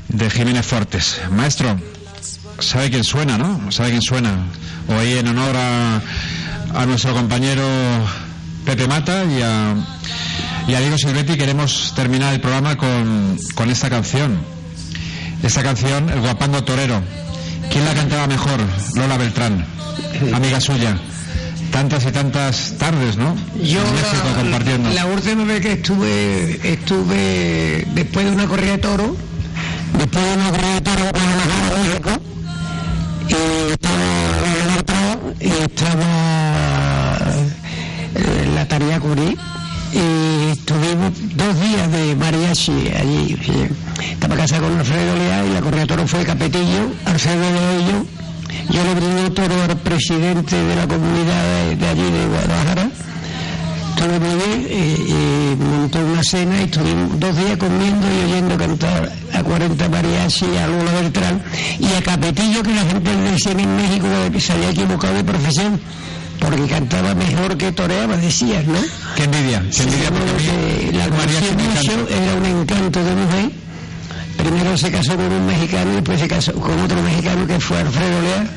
[0.08, 1.20] de Jiménez Fortes.
[1.32, 1.78] Maestro,
[2.60, 3.74] sabe quién suena, ¿no?
[3.74, 4.48] Sabe quién suena.
[4.88, 6.02] Hoy en honor a,
[6.74, 7.64] a nuestro compañero
[8.66, 9.76] Pepe Mata y a,
[10.68, 14.40] y a Diego Silvetti queremos terminar el programa con, con esta canción.
[15.44, 17.02] Esta canción, El Guapango Torero.
[17.72, 18.60] ¿Quién la cantaba mejor?
[18.96, 19.66] Lola Beltrán,
[20.34, 20.98] amiga suya.
[21.72, 23.36] Tantas y tantas tardes, ¿no?
[23.56, 24.90] Yo en México la, compartiendo.
[24.90, 29.16] la última vez que estuve, estuve después de una corrida de toro,
[29.98, 32.12] después de una corrida de toro con la México,
[33.30, 36.41] y estaba atrás, y estaba
[38.72, 39.38] tarea Curí,
[39.92, 43.38] y estuvimos dos días de mariachi allí.
[44.14, 48.06] Estaba casado con Alfredo Leal y la corrida de toro fue Capetillo, Alfredo Leallo.
[48.70, 52.90] Yo le brindé toro al presidente de la comunidad de, allí de Guadalajara.
[53.98, 59.90] Todo muy montó una cena y estuvimos dos días comiendo y oyendo cantar a 40
[59.90, 61.44] mariachi, a Lola Beltrán
[61.78, 64.08] y a Capetillo, que la gente le decía en México
[64.40, 65.78] se había equivocado de profesión,
[66.42, 68.80] porque cantaba mejor que toreaba, decías, ¿no?
[69.16, 71.34] Qué envidia, qué envidia porque Eh, la encanta.
[72.10, 73.52] era un encanto de mujer,
[74.38, 77.78] primero se casó con un mexicano y después se casó con otro mexicano que fue
[77.80, 78.48] Alfredo Lea.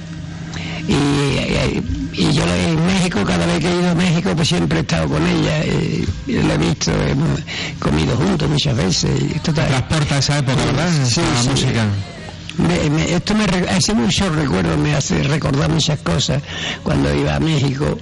[0.86, 4.82] Y, y yo en México, cada vez que he ido a México, pues siempre he
[4.82, 5.64] estado con ella.
[5.64, 7.40] Y, y la he visto, hemos
[7.78, 9.10] comido juntos muchas veces.
[9.22, 9.66] Y total.
[9.68, 10.88] Transporta esa época, ¿verdad?
[11.06, 11.48] Sí, la sí.
[11.48, 11.84] música.
[12.58, 16.42] Me- me- esto me re- hace muchos recuerdos, me hace recordar muchas cosas
[16.82, 17.98] cuando iba a México.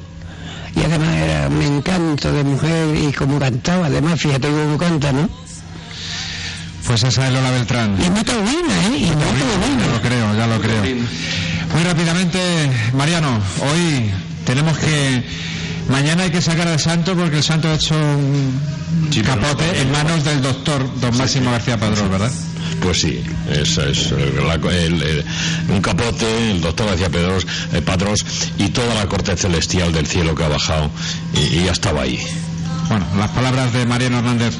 [0.76, 5.28] Y además era un encanto de mujer y como cantaba, además, fíjate cómo canta, ¿no?
[6.86, 7.96] Pues esa es Lola Beltrán.
[7.98, 8.96] Y muy buena, ¿eh?
[8.98, 9.86] Y muy buena.
[9.86, 10.82] Ya lo creo, ya lo creo.
[11.74, 12.38] Muy rápidamente,
[12.94, 14.10] Mariano, hoy
[14.44, 15.24] tenemos que...
[15.88, 18.60] Mañana hay que sacar al santo porque el santo ha hecho un
[19.24, 22.30] capote en manos del doctor don Máximo García Padrón, ¿verdad?
[22.80, 25.24] Pues sí, esa es eh, la- el- el-
[25.68, 28.24] un capote, el doctor García Pedros, eh, Padros
[28.58, 30.90] y toda la corte celestial del cielo que ha bajado
[31.34, 32.18] y, y ya estaba ahí.
[32.88, 34.54] Bueno, las palabras de Mariano Hernández.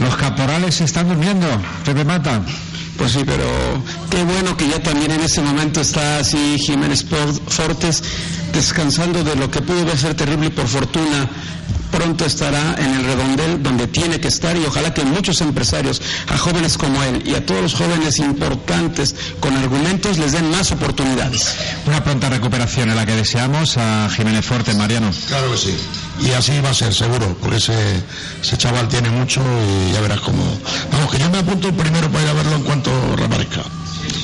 [0.00, 1.46] Los caporales se están durmiendo,
[1.84, 2.42] Pepe Mata.
[2.98, 3.44] Pues sí, pero
[4.10, 7.04] qué bueno que ya también en ese momento está así Jiménez
[7.48, 8.02] Fortes
[8.52, 11.28] descansando de lo que pudo ser terrible y por fortuna
[11.94, 16.36] pronto estará en el redondel donde tiene que estar y ojalá que muchos empresarios, a
[16.36, 21.54] jóvenes como él y a todos los jóvenes importantes con argumentos les den más oportunidades.
[21.86, 25.10] Una pronta recuperación en la que deseamos a Jiménez Forte, Mariano.
[25.28, 25.76] Claro que sí.
[26.20, 27.74] Y así va a ser, seguro, porque ese,
[28.42, 29.40] ese chaval tiene mucho
[29.88, 30.42] y ya verás cómo.
[30.90, 33.62] Vamos, que yo me apunto primero para ir a verlo en cuanto reaparezca.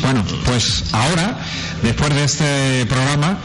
[0.02, 1.38] Bueno, pues ahora,
[1.82, 3.38] después de este programa,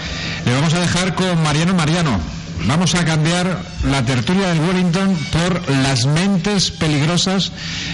[0.46, 2.20] le vamos a dejar con Mariano Mariano.
[2.68, 7.52] Vamos a cambiar la tertulia del Wellington por las mentes peligrosas.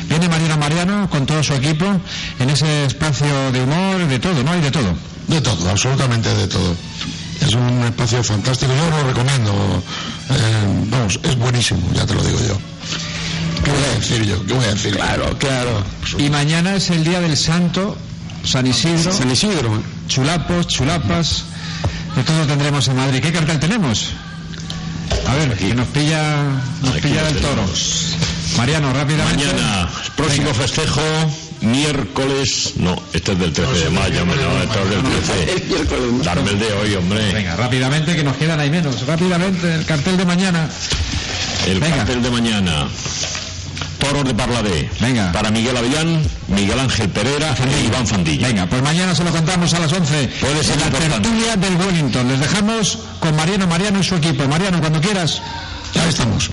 [0.07, 1.85] Viene Mariano Mariano con todo su equipo
[2.39, 4.51] en ese espacio de humor, de todo, ¿no?
[4.51, 4.95] Hay de todo.
[5.27, 6.75] De todo, absolutamente de todo.
[7.41, 9.51] Es un espacio fantástico, yo lo recomiendo.
[10.29, 12.57] Eh, vamos, es buenísimo, ya te lo digo yo.
[13.63, 14.45] ¿Qué voy a decir yo?
[14.45, 14.95] ¿Qué voy a decir?
[14.95, 15.83] Claro, claro.
[16.17, 17.97] Y mañana es el día del Santo,
[18.43, 19.11] San Isidro.
[19.11, 19.83] San Isidro.
[20.07, 21.43] Chulapos, chulapas,
[22.15, 23.21] de todo tendremos en Madrid.
[23.21, 24.13] ¿Qué cartel tenemos?
[25.27, 26.43] A ver, que nos pilla,
[26.81, 27.63] nos Aquí pilla del toro.
[28.57, 29.45] Mariano, rápidamente.
[29.45, 31.01] Mañana, próximo festejo,
[31.61, 35.73] miércoles, no, este es del 13 de mayo, hombre, no, este es del
[36.19, 36.23] 13.
[36.23, 37.31] Darme el de hoy, hombre.
[37.33, 39.05] Venga, rápidamente, que nos quedan ahí menos.
[39.07, 40.69] Rápidamente, el cartel de mañana.
[41.67, 41.97] El Venga.
[41.97, 42.87] cartel de mañana.
[44.01, 44.89] Toros de Parladé.
[44.99, 45.31] Venga.
[45.31, 48.47] Para Miguel Avellán, Miguel Ángel Pereira e Iván Fandilla.
[48.47, 50.27] Venga, pues mañana se lo contamos a las 11.
[50.41, 51.21] Puede ser en la importante.
[51.21, 52.27] tertulia del Wellington.
[52.27, 54.47] Les dejamos con Mariano Mariano y su equipo.
[54.47, 55.41] Mariano, cuando quieras.
[55.93, 56.49] Ya estamos.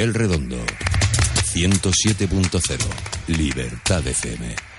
[0.00, 0.56] Miguel Redondo.
[1.52, 4.69] 107.0 Libertad FM.